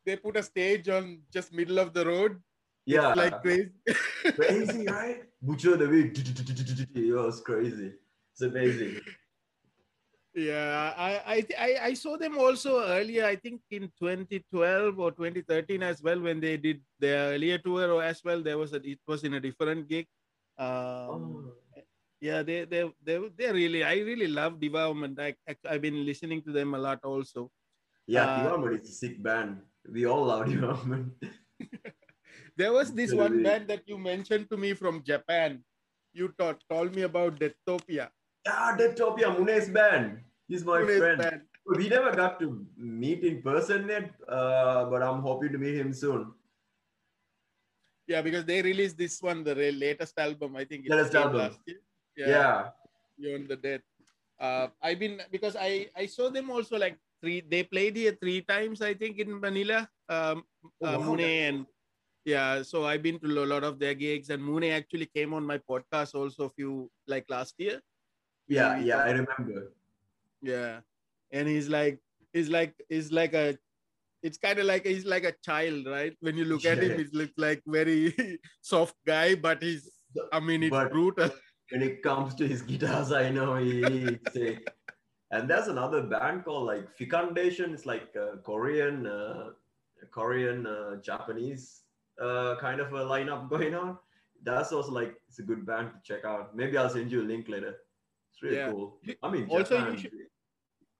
they 0.06 0.18
put 0.18 0.38
a 0.38 0.44
stage 0.44 0.90
on 0.90 1.22
just 1.32 1.54
middle 1.54 1.80
of 1.80 1.94
the 1.94 2.06
road. 2.06 2.42
Yeah, 2.86 3.10
it's 3.10 3.18
like 3.18 3.42
crazy. 3.42 3.72
crazy, 4.36 4.86
right? 4.88 5.24
Butcher 5.42 5.78
the 5.78 5.88
way 5.88 6.12
it 6.12 7.16
was 7.16 7.42
crazy. 7.42 7.94
It's 8.32 8.42
amazing. 8.42 9.00
Yeah, 10.36 10.94
I, 10.98 11.46
I 11.58 11.78
I 11.90 11.94
saw 11.94 12.18
them 12.18 12.40
also 12.40 12.84
earlier. 12.84 13.24
I 13.24 13.36
think 13.36 13.62
in 13.70 13.92
2012 14.02 15.00
or 15.00 15.12
2013 15.12 15.84
as 15.84 16.02
well 16.02 16.20
when 16.20 16.42
they 16.42 16.58
did 16.58 16.82
their 17.00 17.34
earlier 17.34 17.60
tour 17.60 17.92
or 17.92 18.04
as 18.04 18.20
well. 18.26 18.42
There 18.42 18.58
was 18.58 18.74
a 18.74 18.82
it 18.82 19.00
was 19.08 19.24
in 19.24 19.36
a 19.36 19.40
different 19.40 19.88
gig. 19.88 20.08
Um, 20.58 20.68
oh. 20.68 21.54
Yeah, 22.24 22.42
they 22.42 22.64
they 22.64 22.88
they 23.04 23.20
they 23.36 23.52
really 23.52 23.84
I 23.84 23.96
really 24.00 24.28
love 24.28 24.56
Devourment. 24.60 25.20
I 25.20 25.36
I've 25.68 25.82
been 25.82 26.06
listening 26.06 26.42
to 26.44 26.54
them 26.56 26.74
a 26.74 26.80
lot 26.80 27.04
also. 27.04 27.52
Yeah, 28.08 28.24
uh, 28.24 28.44
Devourment 28.44 28.82
is 28.82 28.90
a 28.90 28.94
sick 28.94 29.22
band. 29.22 29.60
We 29.92 30.06
all 30.06 30.24
love 30.32 30.48
Devourment. 30.48 31.12
there 32.56 32.72
was 32.72 32.94
this 32.94 33.14
one 33.14 33.44
band 33.44 33.68
that 33.68 33.84
you 33.86 33.98
mentioned 33.98 34.50
to 34.52 34.58
me 34.58 34.72
from 34.74 35.04
Japan. 35.04 35.60
You 36.14 36.32
taught, 36.40 36.64
told 36.70 36.96
me 36.96 37.02
about 37.02 37.40
Deathopia. 37.40 38.08
Yeah, 38.46 38.78
Deathopia, 38.78 39.36
Mune's 39.36 39.68
band. 39.68 40.22
He's 40.48 40.64
my 40.64 40.80
Mune's 40.80 41.00
friend. 41.00 41.22
Band. 41.22 41.42
We 41.76 41.90
never 41.90 42.16
got 42.16 42.40
to 42.40 42.66
meet 42.78 43.24
in 43.24 43.42
person 43.42 43.90
yet, 43.90 44.12
uh, 44.30 44.86
but 44.86 45.04
I'm 45.04 45.22
hoping 45.22 45.52
to 45.52 45.58
meet 45.58 45.76
him 45.76 45.92
soon. 45.92 46.32
Yeah, 48.14 48.22
because 48.22 48.46
they 48.46 48.62
released 48.62 48.94
this 48.96 49.18
one, 49.26 49.44
the 49.44 49.56
latest 49.74 50.14
album. 50.20 50.56
I 50.56 50.66
think 50.70 50.86
latest 50.88 51.16
album. 51.18 51.58
Yeah. 52.14 52.30
yeah. 52.30 52.58
Beyond 53.18 53.50
the 53.50 53.58
Death. 53.58 53.82
Uh, 54.38 54.68
I've 54.78 55.00
been 55.02 55.18
because 55.34 55.58
I 55.58 55.90
I 55.98 56.06
saw 56.06 56.30
them 56.30 56.54
also 56.54 56.78
like 56.78 56.94
three. 57.18 57.42
They 57.42 57.66
played 57.66 57.98
here 57.98 58.14
three 58.14 58.46
times, 58.46 58.86
I 58.86 58.94
think, 58.94 59.18
in 59.18 59.42
Manila. 59.42 59.90
Um, 60.06 60.46
oh, 60.62 60.86
uh, 60.86 61.00
wow. 61.00 61.10
Mune 61.10 61.26
and 61.26 61.66
yeah. 62.22 62.62
So 62.62 62.86
I've 62.86 63.02
been 63.02 63.18
to 63.18 63.34
a 63.34 63.50
lot 63.50 63.66
of 63.66 63.82
their 63.82 63.98
gigs, 63.98 64.30
and 64.30 64.46
Mune 64.46 64.70
actually 64.78 65.10
came 65.10 65.34
on 65.34 65.42
my 65.42 65.58
podcast 65.58 66.14
also 66.14 66.46
a 66.46 66.54
few 66.54 66.94
like 67.08 67.26
last 67.34 67.58
year. 67.58 67.82
Yeah, 68.46 68.78
yeah, 68.78 69.02
I 69.10 69.12
remember. 69.18 69.74
Yeah, 70.38 70.86
and 71.34 71.50
he's 71.50 71.66
like, 71.66 71.98
he's 72.30 72.50
like, 72.50 72.78
he's 72.94 73.10
like 73.10 73.34
a 73.34 73.58
it's 74.24 74.38
kind 74.38 74.58
of 74.60 74.66
like 74.66 74.86
he's 74.86 75.06
like 75.06 75.26
a 75.26 75.34
child, 75.44 75.86
right? 75.88 76.16
When 76.22 76.38
you 76.38 76.46
look 76.46 76.66
at 76.66 76.82
him, 76.82 76.98
he 76.98 77.06
looks 77.18 77.34
like 77.38 77.62
very 77.68 78.40
soft 78.62 78.96
guy, 79.06 79.36
but 79.36 79.62
he's 79.62 79.90
I 80.32 80.40
mean 80.40 80.64
it's 80.64 80.72
but 80.72 80.92
brutal. 80.92 81.30
When 81.72 81.82
it 81.82 82.02
comes 82.02 82.36
to 82.36 82.48
his 82.48 82.62
guitars, 82.72 83.12
I 83.12 83.30
know 83.30 83.58
he's 83.58 84.18
and 85.32 85.50
there's 85.50 85.68
another 85.68 86.04
band 86.04 86.46
called 86.46 86.68
like 86.68 86.96
Fecundation. 86.96 87.74
It's 87.74 87.86
like 87.86 88.16
a 88.16 88.38
Korean, 88.38 89.08
uh, 89.08 89.50
Korean, 90.12 90.68
uh, 90.68 90.98
Japanese 91.02 91.84
uh, 92.22 92.56
kind 92.60 92.80
of 92.80 92.94
a 92.94 93.06
lineup 93.06 93.50
going 93.50 93.76
on. 93.76 93.98
That's 94.44 94.72
also 94.72 94.92
like 94.92 95.16
it's 95.28 95.40
a 95.40 95.44
good 95.44 95.66
band 95.66 95.92
to 95.94 96.00
check 96.04 96.26
out. 96.26 96.56
Maybe 96.56 96.78
I'll 96.78 96.90
send 96.90 97.12
you 97.12 97.22
a 97.22 97.24
link 97.24 97.48
later. 97.48 97.76
It's 98.32 98.42
really 98.42 98.58
yeah. 98.58 98.72
cool. 98.72 99.00
I 99.22 99.32
mean, 99.32 99.48
also 99.50 99.78
Japan, 99.78 99.94
you 99.94 100.00
should 100.00 100.12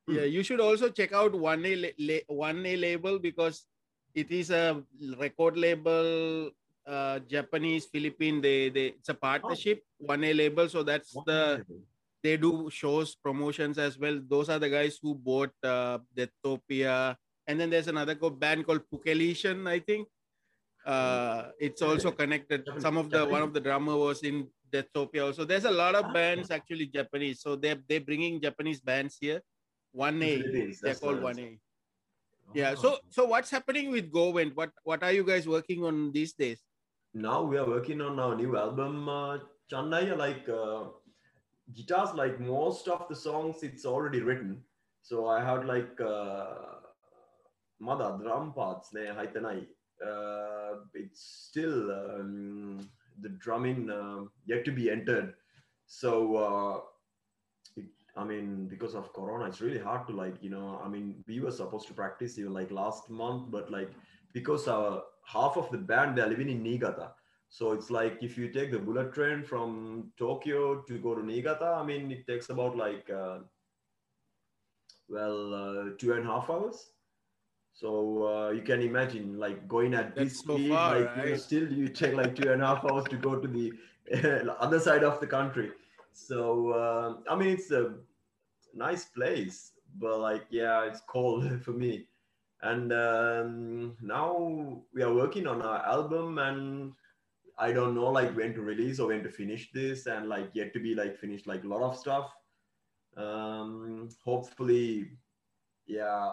yeah 0.08 0.24
you 0.24 0.44
should 0.44 0.60
also 0.60 0.90
check 0.90 1.14
out 1.14 1.34
one 1.34 1.66
a 1.66 2.24
one 2.28 2.66
a 2.66 2.76
label 2.76 3.20
because 3.20 3.66
it 4.14 4.32
is 4.32 4.50
a 4.50 4.84
record 5.18 5.58
label 5.58 6.52
uh 6.86 7.20
japanese 7.20 7.86
philippine 7.86 8.42
they 8.42 8.70
they 8.70 8.88
it's 8.88 9.10
a 9.10 9.14
partnership 9.14 9.82
oh. 10.02 10.08
one 10.08 10.24
a 10.24 10.34
label. 10.34 10.68
So 10.68 10.84
that's 10.84 11.14
one 11.16 11.24
the 11.26 11.66
they 12.24 12.38
do 12.38 12.70
shows 12.72 13.16
promotions 13.16 13.78
as 13.78 14.00
well. 14.00 14.20
Those 14.28 14.48
are 14.50 14.58
the 14.58 14.70
guys 14.70 14.98
who 15.02 15.14
bought 15.14 15.52
uh 15.64 16.00
Deathopia. 16.16 17.16
and 17.48 17.60
then 17.60 17.70
there's 17.70 17.90
another 17.90 18.16
band 18.16 18.66
called 18.66 18.82
Pukelation, 18.92 19.68
i 19.68 19.80
think. 19.80 20.08
Uh 20.86 21.52
it's 21.60 21.82
also 21.82 22.12
connected. 22.12 22.68
Some 22.80 22.98
of 22.98 23.10
the 23.10 23.26
one 23.26 23.42
of 23.42 23.54
the 23.54 23.60
drummer 23.60 23.96
was 23.96 24.24
in 24.24 24.48
Deathopia. 24.72 25.26
also. 25.28 25.46
There's 25.46 25.66
a 25.66 25.72
lot 25.72 25.96
of 25.96 26.14
bands 26.14 26.52
actually 26.52 26.88
japanese. 26.88 27.42
So 27.42 27.56
they're 27.56 27.80
they're 27.88 28.02
bringing 28.02 28.42
japanese 28.42 28.82
bands 28.82 29.18
here 29.20 29.42
one 29.94 30.22
A. 30.22 30.44
They're 30.82 30.96
called 30.96 31.22
one 31.22 31.40
A. 31.40 31.60
Yeah. 32.54 32.76
So 32.76 32.98
so 33.10 33.26
what's 33.26 33.50
happening 33.50 33.92
with 33.92 34.12
Gorevent? 34.12 34.56
What 34.56 34.72
what 34.84 35.04
are 35.04 35.12
you 35.12 35.24
guys 35.24 35.48
working 35.48 35.84
on 35.86 36.12
these 36.12 36.34
days? 36.34 36.60
Now 37.14 37.44
we 37.44 37.58
are 37.58 37.68
working 37.68 38.02
on 38.02 38.20
our 38.20 38.36
new 38.36 38.58
album, 38.58 39.08
uh, 39.08 39.38
Chennai. 39.72 40.18
Like 40.18 40.50
uh, 40.50 40.86
guitars, 41.74 42.14
like 42.16 42.40
most 42.40 42.88
of 42.88 43.08
the 43.10 43.16
songs, 43.16 43.64
it's 43.64 43.86
already 43.86 44.22
written. 44.22 44.64
So 45.02 45.28
I 45.28 45.44
had 45.44 45.66
like 45.66 46.00
uh, 46.02 46.46
Mother 47.80 48.18
drum 48.22 48.54
parts. 48.54 48.92
Uh, 48.96 50.76
it's 50.94 51.48
still 51.50 51.92
um, 51.92 52.90
the 53.22 53.30
drumming 53.30 53.90
uh, 53.90 54.24
yet 54.46 54.66
to 54.66 54.72
be 54.72 54.90
entered. 54.90 55.34
So 55.86 56.36
uh, 56.36 56.80
I 58.16 58.24
mean, 58.24 58.68
because 58.68 58.94
of 58.94 59.12
Corona, 59.14 59.46
it's 59.46 59.62
really 59.62 59.80
hard 59.80 60.08
to 60.08 60.14
like, 60.14 60.36
you 60.42 60.50
know, 60.50 60.80
I 60.84 60.88
mean, 60.88 61.24
we 61.28 61.40
were 61.40 61.52
supposed 61.52 61.88
to 61.88 61.94
practice 61.94 62.38
even 62.38 62.54
like 62.54 62.72
last 62.72 63.10
month, 63.10 63.50
but 63.50 63.72
like 63.72 63.90
because 64.34 64.68
our 64.68 65.04
half 65.26 65.58
of 65.58 65.72
the 65.72 65.78
band 65.78 66.18
they're 66.18 66.28
living 66.28 66.50
in 66.50 66.62
Niigata. 66.62 67.12
So 67.50 67.72
it's 67.72 67.90
like 67.90 68.18
if 68.22 68.38
you 68.38 68.50
take 68.50 68.72
the 68.72 68.80
bullet 68.80 69.14
train 69.14 69.44
from 69.44 70.12
Tokyo 70.18 70.82
to 70.82 70.98
go 71.00 71.16
to 71.16 71.26
Niigata, 71.26 71.78
I 71.80 71.84
mean, 71.84 72.12
it 72.12 72.26
takes 72.28 72.50
about 72.50 72.76
like, 72.76 73.10
uh, 73.10 73.40
well, 75.08 75.54
uh, 75.54 75.90
two 75.98 76.14
and 76.14 76.28
a 76.28 76.32
half 76.32 76.50
hours. 76.50 76.92
So 77.74 78.28
uh, 78.28 78.50
you 78.52 78.62
can 78.62 78.82
imagine 78.82 79.40
like 79.40 79.68
going 79.68 79.94
at 79.96 80.16
That's 80.16 80.30
this 80.30 80.40
speed, 80.40 80.70
far, 80.70 81.00
like 81.00 81.16
right? 81.16 81.26
you 81.26 81.32
know, 81.32 81.38
still 81.38 81.72
you 81.72 81.88
take 81.90 82.14
like 82.14 82.36
two 82.36 82.52
and 82.52 82.62
a 82.62 82.68
half 82.68 82.86
hours 82.86 83.06
to 83.06 83.18
go 83.18 83.36
to 83.40 83.48
the 83.48 83.74
other 84.60 84.80
side 84.80 85.04
of 85.04 85.20
the 85.20 85.28
country. 85.28 85.72
So 86.14 86.72
uh, 86.72 87.16
I 87.32 87.36
mean, 87.36 87.50
it's 87.50 87.72
a 87.72 87.96
nice 88.74 89.06
place, 89.06 89.74
but 89.98 90.20
like 90.20 90.46
yeah, 90.50 90.84
it's 90.86 91.02
cold 91.08 91.62
for 91.66 91.72
me. 91.72 92.08
And 92.62 92.94
um, 92.94 93.98
now 94.02 94.84
we 94.94 95.04
are 95.04 95.14
working 95.14 95.48
on 95.48 95.62
our 95.62 95.86
album, 95.86 96.38
and 96.40 96.94
I 97.58 97.74
don't 97.74 97.96
know 97.96 98.10
like 98.12 98.36
when 98.36 98.54
to 98.54 98.62
release 98.62 99.00
or 99.00 99.10
when 99.10 99.24
to 99.24 99.30
finish 99.30 99.72
this, 99.74 100.08
and 100.08 100.30
like 100.30 100.50
yet 100.54 100.74
to 100.74 100.80
be 100.80 100.96
like 100.96 101.18
finished 101.18 101.48
like 101.48 101.64
a 101.64 101.68
lot 101.68 101.82
of 101.84 101.98
stuff. 101.98 102.34
Um, 103.18 104.10
hopefully, 104.24 105.12
yeah, 105.86 106.32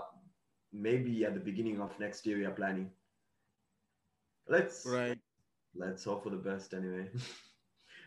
maybe 0.72 1.24
at 1.24 1.34
the 1.34 1.40
beginning 1.40 1.80
of 1.80 1.98
next 1.98 2.26
year 2.26 2.38
we 2.38 2.46
are 2.46 2.52
planning. 2.52 2.90
Let's 4.48 4.86
right. 4.86 5.18
Let's 5.74 6.04
hope 6.04 6.24
for 6.24 6.30
the 6.30 6.36
best 6.36 6.74
anyway. 6.74 7.10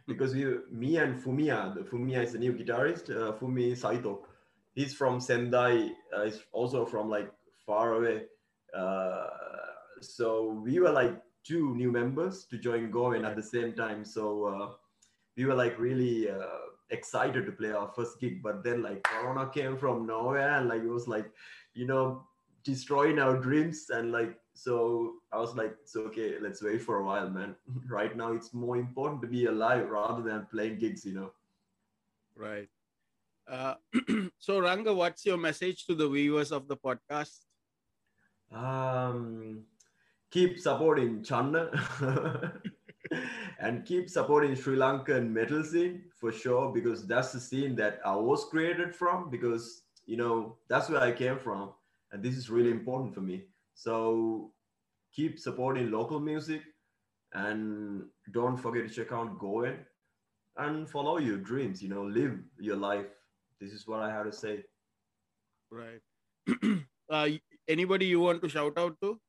because 0.07 0.33
we, 0.33 0.45
me 0.71 0.97
and 0.97 1.21
Fumiya, 1.21 1.73
the 1.73 1.81
Fumiya 1.81 2.23
is 2.23 2.33
the 2.33 2.39
new 2.39 2.53
guitarist, 2.53 3.09
uh, 3.09 3.33
Fumi 3.33 3.77
Saito. 3.77 4.25
He's 4.73 4.93
from 4.93 5.19
Sendai. 5.19 5.91
Uh, 6.15 6.25
he's 6.25 6.39
also 6.51 6.85
from 6.85 7.09
like 7.09 7.31
far 7.65 7.93
away. 7.93 8.23
Uh, 8.75 9.27
so 10.01 10.61
we 10.63 10.79
were 10.79 10.91
like 10.91 11.15
two 11.43 11.75
new 11.75 11.91
members 11.91 12.45
to 12.45 12.57
join 12.57 12.91
Gorevent 12.91 13.25
at 13.25 13.35
the 13.35 13.43
same 13.43 13.73
time. 13.73 14.03
So 14.03 14.45
uh, 14.45 14.69
we 15.37 15.45
were 15.45 15.55
like 15.55 15.79
really 15.79 16.29
uh, 16.29 16.37
excited 16.89 17.45
to 17.45 17.51
play 17.51 17.71
our 17.71 17.91
first 17.95 18.19
gig. 18.19 18.41
But 18.41 18.63
then 18.63 18.81
like 18.81 19.03
Corona 19.03 19.49
came 19.49 19.77
from 19.77 20.05
nowhere 20.05 20.57
and 20.57 20.67
like 20.67 20.81
it 20.81 20.89
was 20.89 21.07
like, 21.07 21.29
you 21.73 21.85
know, 21.85 22.23
destroying 22.63 23.19
our 23.19 23.37
dreams 23.37 23.87
and 23.89 24.11
like 24.11 24.37
so 24.53 25.15
I 25.31 25.39
was 25.39 25.55
like, 25.55 25.75
it's 25.81 25.95
okay, 25.95 26.35
let's 26.39 26.61
wait 26.61 26.81
for 26.81 26.99
a 26.99 27.03
while, 27.03 27.29
man. 27.29 27.55
right 27.89 28.15
now, 28.15 28.33
it's 28.33 28.53
more 28.53 28.77
important 28.77 29.21
to 29.21 29.27
be 29.27 29.45
alive 29.45 29.89
rather 29.89 30.21
than 30.21 30.47
playing 30.51 30.79
gigs, 30.79 31.05
you 31.05 31.13
know. 31.13 31.31
Right. 32.35 32.69
Uh, 33.47 33.75
so, 34.39 34.59
Ranga, 34.59 34.93
what's 34.93 35.25
your 35.25 35.37
message 35.37 35.85
to 35.87 35.95
the 35.95 36.07
viewers 36.07 36.51
of 36.51 36.67
the 36.67 36.77
podcast? 36.77 37.39
Um, 38.51 39.63
keep 40.29 40.59
supporting 40.59 41.23
Channa 41.23 41.71
and 43.59 43.83
keep 43.85 44.09
supporting 44.09 44.55
Sri 44.55 44.77
Lankan 44.77 45.29
metal 45.29 45.63
scene 45.63 46.03
for 46.15 46.31
sure, 46.31 46.71
because 46.71 47.07
that's 47.07 47.31
the 47.33 47.39
scene 47.39 47.75
that 47.77 47.99
I 48.05 48.15
was 48.15 48.45
created 48.45 48.95
from, 48.95 49.31
because, 49.31 49.81
you 50.05 50.17
know, 50.17 50.57
that's 50.69 50.89
where 50.89 51.01
I 51.01 51.11
came 51.11 51.39
from. 51.39 51.71
And 52.11 52.21
this 52.21 52.37
is 52.37 52.51
really 52.51 52.69
important 52.69 53.15
for 53.15 53.21
me 53.21 53.45
So 53.73 54.51
keep 55.13 55.39
supporting 55.39 55.91
local 55.91 56.19
music 56.19 56.61
and 57.33 58.03
don't 58.31 58.57
forget 58.57 58.87
to 58.87 58.93
check 58.93 59.11
out 59.11 59.39
Gorevent 59.39 59.79
and 60.57 60.89
follow 60.89 61.17
your 61.17 61.37
dreams, 61.37 61.81
you 61.81 61.89
know, 61.89 62.03
live 62.03 62.37
your 62.59 62.75
life. 62.75 63.07
This 63.59 63.71
is 63.71 63.87
what 63.87 64.01
I 64.01 64.11
have 64.11 64.25
to 64.25 64.31
say. 64.31 64.63
Right. 65.71 66.01
uh, 67.09 67.29
anybody 67.67 68.05
you 68.05 68.19
want 68.19 68.41
to 68.41 68.49
shout 68.49 68.77
out 68.77 68.99
to? 69.01 69.19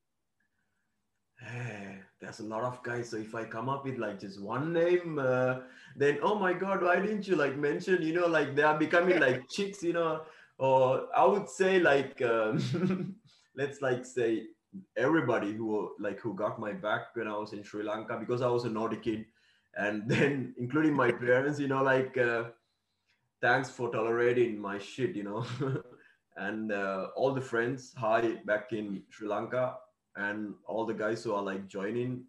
There's 2.25 2.41
a 2.41 2.45
lot 2.45 2.63
of 2.65 2.83
guys. 2.83 3.11
So 3.11 3.19
if 3.19 3.35
I 3.35 3.45
come 3.45 3.69
up 3.69 3.85
with 3.85 3.99
like 3.99 4.19
just 4.19 4.41
one 4.41 4.73
name, 4.73 5.19
uh, 5.19 5.61
then 5.95 6.19
oh 6.23 6.39
my 6.39 6.55
god, 6.55 6.83
why 6.83 6.97
didn't 6.97 7.29
you 7.29 7.37
like 7.37 7.57
mention? 7.57 8.03
You 8.03 8.15
know, 8.15 8.27
like 8.27 8.57
they 8.57 8.63
are 8.63 8.79
becoming 8.79 9.21
like 9.21 9.43
chicks. 9.51 9.83
You 9.83 9.93
know, 9.93 10.23
or 10.59 11.09
I 11.15 11.27
would 11.27 11.51
say 11.51 11.79
like 11.81 12.23
um, 12.23 13.17
let's 13.57 13.81
like 13.83 14.05
say 14.05 14.45
everybody 14.97 15.53
who 15.53 15.93
like 15.99 16.21
who 16.21 16.35
got 16.35 16.59
my 16.59 16.73
back 16.73 17.15
when 17.15 17.29
I 17.29 17.37
was 17.37 17.53
in 17.53 17.63
Sri 17.63 17.83
Lanka 17.83 18.19
because 18.19 18.43
I 18.43 18.49
was 18.49 18.65
a 18.65 18.71
naughty 18.71 18.97
kid, 18.97 19.27
and 19.77 20.03
then 20.09 20.55
including 20.59 20.95
my 20.95 21.13
parents. 21.13 21.61
You 21.61 21.69
know, 21.69 21.83
like 21.83 22.17
uh, 22.19 22.45
thanks 23.41 23.71
for 23.71 23.91
tolerating 23.91 24.59
my 24.59 24.79
shit. 24.79 25.17
You 25.17 25.25
know. 25.25 25.47
and 26.37 26.73
uh, 26.73 27.09
all 27.17 27.33
the 27.33 27.41
friends 27.41 27.93
hi 27.97 28.35
back 28.45 28.73
in 28.73 29.03
sri 29.09 29.29
lanka 29.29 29.77
and 30.17 30.55
all 30.67 30.85
the 30.85 30.95
guys 30.95 31.23
who 31.23 31.33
are 31.33 31.43
like 31.43 31.69
joining 31.69 32.25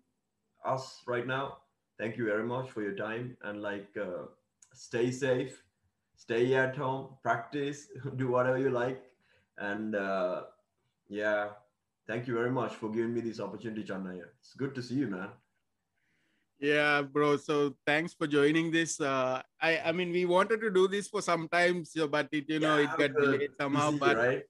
us 0.64 1.02
right 1.08 1.26
now 1.26 1.58
thank 1.98 2.18
you 2.18 2.26
very 2.26 2.44
much 2.44 2.70
for 2.70 2.82
your 2.82 2.96
time 2.96 3.36
and 3.44 3.62
like 3.62 3.90
uh, 4.00 4.26
stay 4.74 5.10
safe 5.10 5.64
stay 6.16 6.54
at 6.54 6.76
home 6.76 7.10
practice 7.24 7.88
do 8.16 8.28
whatever 8.28 8.58
you 8.58 8.70
like 8.70 9.04
and 9.58 9.96
uh, 9.96 10.42
yeah. 11.08 11.50
Thank 12.08 12.28
you 12.28 12.36
very 12.36 12.52
much 12.52 12.76
for 12.76 12.90
giving 12.90 13.14
me 13.14 13.22
this 13.22 13.40
opportunity 13.40 13.84
Channaya. 13.84 14.30
it's 14.38 14.54
good 14.54 14.76
to 14.76 14.82
see 14.82 14.96
you 14.96 15.08
man. 15.08 15.30
Yeah 16.60 17.02
bro. 17.02 17.38
So 17.38 17.76
thanks 17.86 18.14
for 18.14 18.28
joining 18.28 18.72
this. 18.72 19.02
Uh 19.02 19.42
i 19.62 19.80
i 19.86 19.92
mean 19.92 20.12
we 20.12 20.26
wanted 20.26 20.62
to 20.62 20.70
do 20.70 20.88
this 20.88 21.08
for 21.08 21.22
some 21.22 21.48
time 21.50 21.84
so, 21.86 22.08
but 22.08 22.30
it 22.32 22.46
you 22.48 22.60
know 22.60 22.78
Yeah, 22.78 22.84
it 22.86 22.98
got 22.98 23.12
delayed 23.18 23.52
somehow 23.60 23.92
but 23.98 24.18
right? 24.18 24.44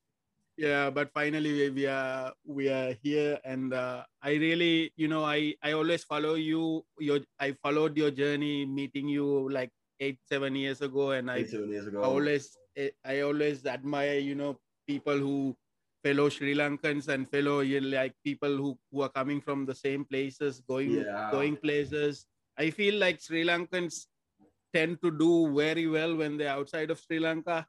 Yeah 0.58 0.89
but 0.89 1.12
finally 1.12 1.51
we, 1.51 1.70
we 1.70 1.86
are 1.88 2.32
we 2.47 2.70
are 2.72 2.95
here 3.03 3.39
and 3.43 3.74
uh, 3.76 4.08
i 4.24 4.39
really 4.39 4.91
you 4.95 5.08
know 5.12 5.24
i 5.28 5.51
i 5.62 5.76
always 5.76 6.08
follow 6.08 6.36
you 6.36 6.80
your 6.99 7.20
i 7.39 7.51
followed 7.60 7.97
your 7.97 8.12
journey 8.12 8.66
meeting 8.66 9.08
you 9.12 9.51
like 9.51 9.72
eight 9.99 10.20
seven 10.24 10.56
years 10.56 10.80
ago 10.80 11.12
and 11.12 11.30
i 11.30 11.43
seven 11.43 11.70
years 11.70 11.88
ago. 11.88 11.99
I 11.99 12.08
always 12.08 12.56
I 13.03 13.20
always 13.22 13.66
admire 13.66 14.20
you 14.20 14.36
know 14.36 14.56
people 14.88 15.20
who 15.20 15.56
fellow 16.06 16.30
Sri 16.30 16.53
Lankans 16.53 17.08
and 17.08 17.28
fellow 17.30 17.62
like 17.95 18.14
people 18.24 18.56
who, 18.56 18.78
who 18.91 19.01
are 19.01 19.10
coming 19.10 19.41
from 19.41 19.66
the 19.66 19.74
same 19.74 20.06
places 20.06 20.62
going 20.70 20.91
Yeah. 20.91 21.30
going 21.32 21.56
places. 21.58 22.28
I 22.58 22.70
feel 22.70 22.95
like 23.03 23.22
Sri 23.22 23.43
Lankans 23.43 23.95
tend 24.74 25.01
to 25.01 25.10
do 25.10 25.32
very 25.56 25.88
well 25.88 26.16
when 26.16 26.38
they're 26.38 26.58
outside 26.60 26.91
of 26.91 26.99
Sri 26.99 27.20
Lanka. 27.20 27.66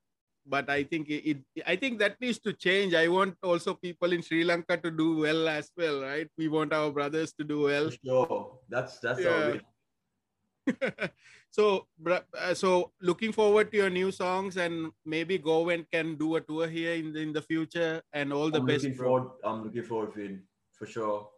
But 0.54 0.68
I 0.70 0.84
think 0.84 1.08
it, 1.08 1.22
it 1.30 1.38
I 1.66 1.74
think 1.76 1.98
that 2.00 2.20
needs 2.20 2.38
to 2.40 2.52
change. 2.52 2.94
I 2.94 3.08
want 3.08 3.34
also 3.42 3.74
people 3.74 4.12
in 4.12 4.22
Sri 4.22 4.44
Lanka 4.44 4.76
to 4.76 4.90
do 4.90 5.08
well 5.24 5.48
as 5.48 5.70
well, 5.76 6.02
right? 6.02 6.28
We 6.38 6.48
want 6.48 6.72
our 6.72 6.90
brothers 6.90 7.32
to 7.40 7.44
do 7.44 7.62
well. 7.62 7.90
Sure 8.04 8.60
that's 8.68 8.98
that's 9.00 9.20
Yeah. 9.20 9.32
our. 9.38 11.10
so 11.56 11.86
uh, 12.12 12.52
so 12.52 12.92
looking 13.00 13.32
forward 13.32 13.70
to 13.72 13.76
your 13.78 13.88
new 13.88 14.10
songs 14.12 14.58
and 14.64 14.92
maybe 15.14 15.38
go 15.38 15.56
and 15.70 15.90
can 15.90 16.14
do 16.22 16.36
a 16.36 16.40
tour 16.40 16.68
here 16.68 16.94
in 16.94 17.12
the, 17.14 17.20
in 17.20 17.32
the 17.32 17.40
future 17.40 18.02
and 18.12 18.32
all 18.32 18.50
the 18.50 18.60
I'm 18.60 18.66
best 18.66 18.84
looking 18.84 18.98
forward 18.98 19.30
i'm 19.42 19.64
looking 19.64 19.86
forward 19.90 20.12
to 20.14 20.20
it 20.26 20.36
for 20.78 20.86
sure. 20.86 21.28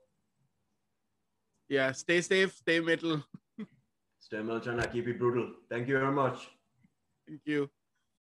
Yeah 1.69 1.93
stay 1.93 2.21
safe 2.21 2.57
stay 2.57 2.81
metal. 2.81 3.23
Stay 4.29 4.39
melchana 4.39 4.93
keep 4.93 5.07
it 5.07 5.19
brutal. 5.19 5.47
Thank 5.71 5.89
you 5.89 5.99
very 5.99 6.13
much. 6.13 6.49
Thank 7.27 7.43
you 7.45 7.71